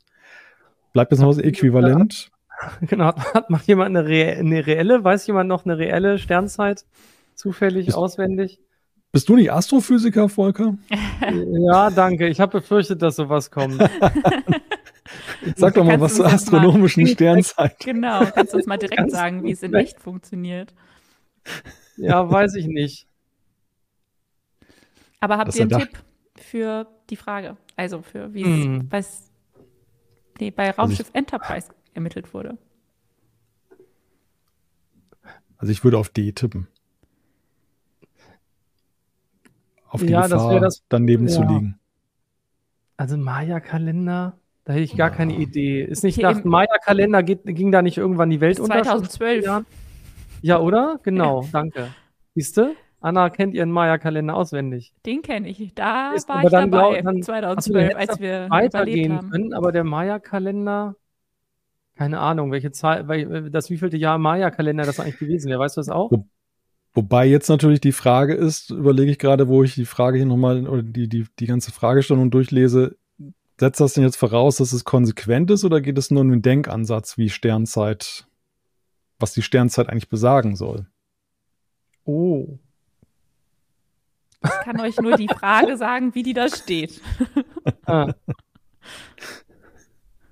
[0.92, 2.30] Bleibt jetzt noch das Äquivalent.
[2.80, 3.14] Genau.
[3.14, 6.86] Hat, macht jemand eine, Re eine reelle, weiß jemand noch eine reelle Sternzeit?
[7.36, 8.58] Zufällig, bist, auswendig?
[9.12, 10.76] Bist du nicht Astrophysiker, Volker?
[11.70, 12.28] ja, danke.
[12.28, 13.78] Ich habe befürchtet, dass sowas kommt.
[15.56, 17.78] Sag doch mal was zur astronomischen Sternzeit.
[17.78, 20.74] Genau, kannst du uns mal direkt sagen, wie es in echt funktioniert?
[21.98, 23.06] Ja, weiß ich nicht.
[25.20, 25.98] Aber habt das ihr einen Tipp
[26.36, 27.58] für die Frage?
[27.76, 28.88] Also für wie es hm.
[30.40, 32.56] nee, bei Raumschiff also Enterprise ermittelt wurde?
[35.58, 36.68] Also ich würde auf D tippen
[39.96, 41.32] auf die ja, Gefahr, das, daneben ja.
[41.32, 41.78] zu liegen.
[42.98, 44.34] Also Maya-Kalender,
[44.64, 45.16] da hätte ich gar ja.
[45.16, 45.82] keine Idee.
[45.82, 49.64] Ist nicht nach Maya-Kalender ging da nicht irgendwann die Welt 2012.
[50.42, 51.00] Ja, oder?
[51.02, 51.48] Genau, ja.
[51.50, 51.88] danke.
[52.34, 52.74] Siehst du?
[53.00, 54.92] Anna kennt ihren Maya-Kalender auswendig.
[55.06, 55.74] Den kenne ich.
[55.74, 59.30] Da Ist, war ich dann dabei, dann, 2012, du, als wir weitergehen haben.
[59.30, 59.54] können.
[59.54, 60.96] Aber der Maya-Kalender,
[61.94, 65.60] keine Ahnung, welche Zahl, das wievielte Jahr Maya-Kalender das eigentlich gewesen wäre.
[65.60, 66.10] Weißt du das auch?
[66.96, 70.66] Wobei jetzt natürlich die Frage ist, überlege ich gerade, wo ich die Frage hier nochmal
[70.66, 72.96] oder die, die, die ganze Fragestellung durchlese,
[73.60, 76.40] setzt das denn jetzt voraus, dass es konsequent ist oder geht es nur um den
[76.40, 78.26] Denkansatz, wie Sternzeit,
[79.18, 80.86] was die Sternzeit eigentlich besagen soll?
[82.04, 82.58] Oh.
[84.42, 87.02] Ich kann euch nur die Frage sagen, wie die da steht.
[87.84, 88.14] ah.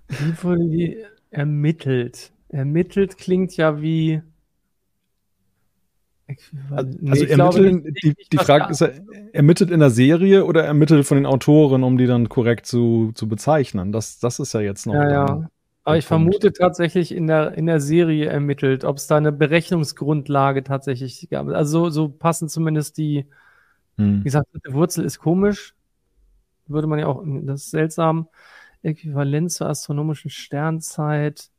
[0.09, 2.33] Wie wurde die ermittelt?
[2.49, 4.23] Ermittelt klingt ja wie
[6.71, 8.81] also, nee, also ermitteln, nicht, die, die Frage ist,
[9.33, 13.29] ermittelt in der Serie oder ermittelt von den Autoren, um die dann korrekt zu, zu
[13.29, 13.93] bezeichnen?
[13.93, 14.95] Das, das ist ja jetzt noch.
[14.95, 15.49] Ja, ja.
[15.85, 20.65] Aber ich vermute tatsächlich in der, in der Serie ermittelt, ob es da eine Berechnungsgrundlage
[20.65, 21.49] tatsächlich gab.
[21.49, 23.27] Also so, so passen zumindest die,
[23.99, 24.21] hm.
[24.21, 25.75] wie gesagt, die Wurzel ist komisch.
[26.67, 28.29] Würde man ja auch, das ist seltsam.
[28.83, 31.51] Äquivalent zur astronomischen Sternzeit.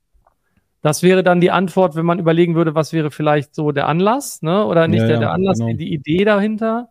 [0.85, 4.43] Das wäre dann die Antwort, wenn man überlegen würde, was wäre vielleicht so der Anlass,
[4.43, 4.63] ne?
[4.67, 5.73] Oder nicht ja, der, der, Anlass, genau.
[5.73, 6.89] die Idee dahinter.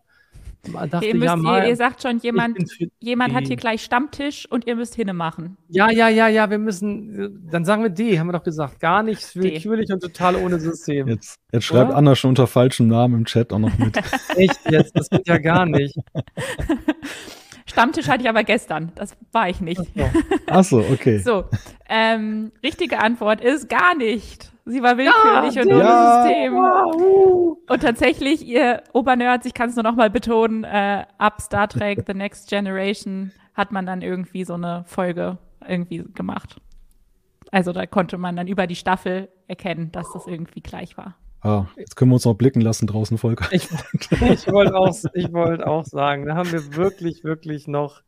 [0.89, 2.57] Dachte, ihr, müsst, ja, mal, ihr, ihr, sagt schon, jemand,
[2.99, 5.55] jemand hat hier gleich Stammtisch und ihr müsst hinne machen.
[5.69, 8.81] Ja, ja, ja, ja, wir müssen, dann sagen wir D, haben wir doch gesagt.
[8.81, 11.07] Gar nichts willkürlich und total ohne System.
[11.07, 13.95] Jetzt, jetzt schreibt Anna schon unter falschem Namen im Chat auch noch mit.
[14.35, 14.93] Echt jetzt?
[14.93, 15.95] Das geht ja gar nicht.
[17.75, 18.93] Stammtisch hatte ich aber gestern.
[18.95, 19.81] Das war ich nicht.
[20.47, 21.17] Ach so, okay.
[21.17, 21.43] So,
[21.89, 24.49] ähm, richtige Antwort ist gar nicht.
[24.63, 26.53] Sie war willkürlich ja, und ohne ja, System.
[26.53, 27.57] Wow.
[27.67, 32.05] Und tatsächlich, ihr Obernerds, ich kann es nur noch mal betonen, äh, ab Star Trek
[32.07, 35.37] The Next Generation hat man dann irgendwie so eine Folge
[35.67, 36.61] irgendwie gemacht.
[37.51, 41.15] Also da konnte man dann über die Staffel erkennen, dass das irgendwie gleich war.
[41.45, 43.45] Ah, jetzt können wir uns noch blicken lassen draußen, Volker.
[43.51, 43.69] Ich,
[44.01, 44.93] ich wollte auch,
[45.31, 48.01] wollt auch sagen, da haben wir wirklich, wirklich noch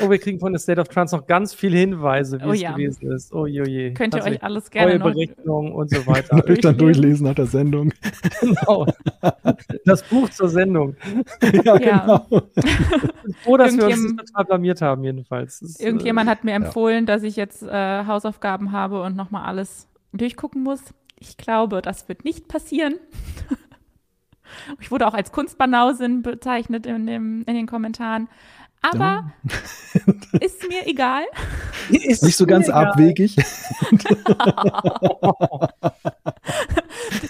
[0.00, 2.60] Oh, wir kriegen von der State of Trance noch ganz viele Hinweise, wie Oh es
[2.62, 2.72] ja.
[2.72, 3.32] gewesen ist.
[3.34, 3.92] Oh je, je.
[3.92, 6.42] Könnt ihr euch alles gerne noch Berechnung und so weiter.
[6.48, 7.26] Euch dann durchlesen.
[7.26, 7.92] nach der Sendung.
[8.40, 8.86] genau.
[9.84, 10.96] Das Buch zur Sendung.
[11.42, 12.24] ja, Ja.
[12.26, 12.26] genau.
[12.56, 12.62] Ich
[13.24, 15.60] bin froh, dass wir uns total blamiert haben, jedenfalls.
[15.60, 19.44] Das ist, äh, Irgendjemand hat mir empfohlen, dass ich jetzt äh, Hausaufgaben habe und nochmal
[19.44, 20.80] alles durchgucken muss.
[21.22, 22.96] Ich glaube, das wird nicht passieren.
[24.80, 28.28] Ich wurde auch als Kunstbanausin bezeichnet in, dem, in den Kommentaren.
[28.82, 29.32] Aber
[30.40, 31.22] ist mir egal.
[31.88, 32.88] Ist Nicht so ganz egal.
[32.88, 33.36] abwegig.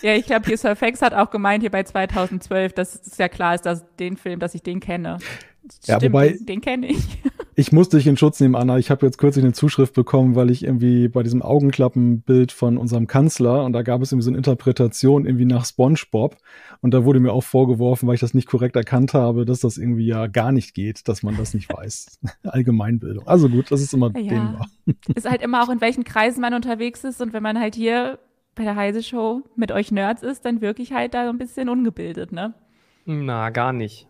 [0.03, 3.29] Ja, ich glaube, hier Sir Fax hat auch gemeint, hier bei 2012, dass es ja
[3.29, 5.19] klar ist, dass den Film, dass ich den kenne.
[5.85, 6.99] Ja, Stimmt, wobei- den, den kenne ich.
[7.55, 8.79] Ich muss dich in Schutz nehmen, Anna.
[8.79, 13.07] Ich habe jetzt kürzlich eine Zuschrift bekommen, weil ich irgendwie bei diesem Augenklappenbild von unserem
[13.07, 16.39] Kanzler und da gab es irgendwie so eine Interpretation irgendwie nach SpongeBob
[16.81, 19.77] und da wurde mir auch vorgeworfen, weil ich das nicht korrekt erkannt habe, dass das
[19.77, 22.21] irgendwie ja gar nicht geht, dass man das nicht weiß.
[22.45, 23.27] Allgemeinbildung.
[23.29, 24.23] Also gut, das ist immer Ja.
[24.31, 24.67] dehnbar.
[25.15, 28.19] Ist halt immer auch, in welchen Kreisen man unterwegs ist und wenn man halt hier
[28.55, 31.69] bei der Heise Show mit euch Nerds ist, dann wirklich halt da so ein bisschen
[31.69, 32.55] ungebildet, ne?
[33.05, 34.09] Na, gar nicht.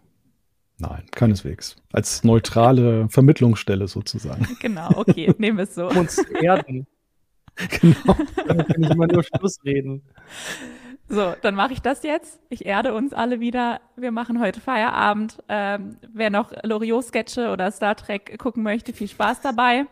[0.83, 1.77] Nein, keineswegs.
[1.93, 4.49] Als neutrale Vermittlungsstelle sozusagen.
[4.61, 5.89] Genau, okay, nehmen wir es so.
[5.89, 6.87] Um uns zu erden.
[7.81, 8.17] genau.
[8.47, 10.03] Damit kann ich immer nur Schluss reden.
[11.09, 12.41] So, dann mache ich das jetzt.
[12.49, 13.81] Ich erde uns alle wieder.
[13.97, 15.39] Wir machen heute Feierabend.
[15.49, 19.87] Ähm, wer noch Loriot-Sketche oder Star Trek gucken möchte, viel Spaß dabei.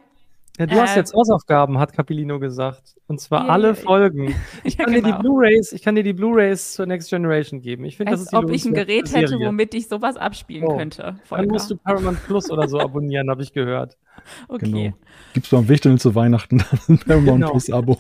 [0.60, 2.94] Ja, du hast Äh, jetzt Hausaufgaben, hat Capilino gesagt.
[3.06, 4.34] Und zwar Ja, alle ja, Folgen.
[4.62, 5.16] Ich Ja, kann dir genau.
[5.16, 7.84] die Blu-Rays, ich kann dir die Bluerays zur Next Generation geben.
[7.86, 9.46] Ich finde, das ist die ob ich ein Gerät hätte, Serie.
[9.48, 10.76] womit ich sowas abspielen Oh.
[10.76, 11.02] könnte.
[11.02, 11.46] Dann Volker.
[11.46, 13.96] musst du Paramount Plus oder so abonnieren, habe ich gehört.
[14.48, 14.70] okay.
[14.70, 14.96] Genau.
[15.32, 17.50] Gibt's beim Wichteln zu Weihnachten dann ein Paramount Genau.
[17.52, 17.98] Plus Abo.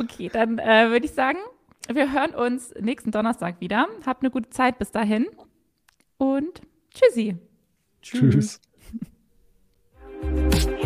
[0.00, 1.38] Okay, dann äh, würde ich sagen,
[1.92, 3.86] wir hören uns nächsten Donnerstag wieder.
[4.06, 5.26] Habt eine gute Zeit bis dahin
[6.16, 6.62] und
[6.94, 7.36] tschüssi.
[8.00, 8.60] Tschüss.
[10.24, 10.83] Thank you.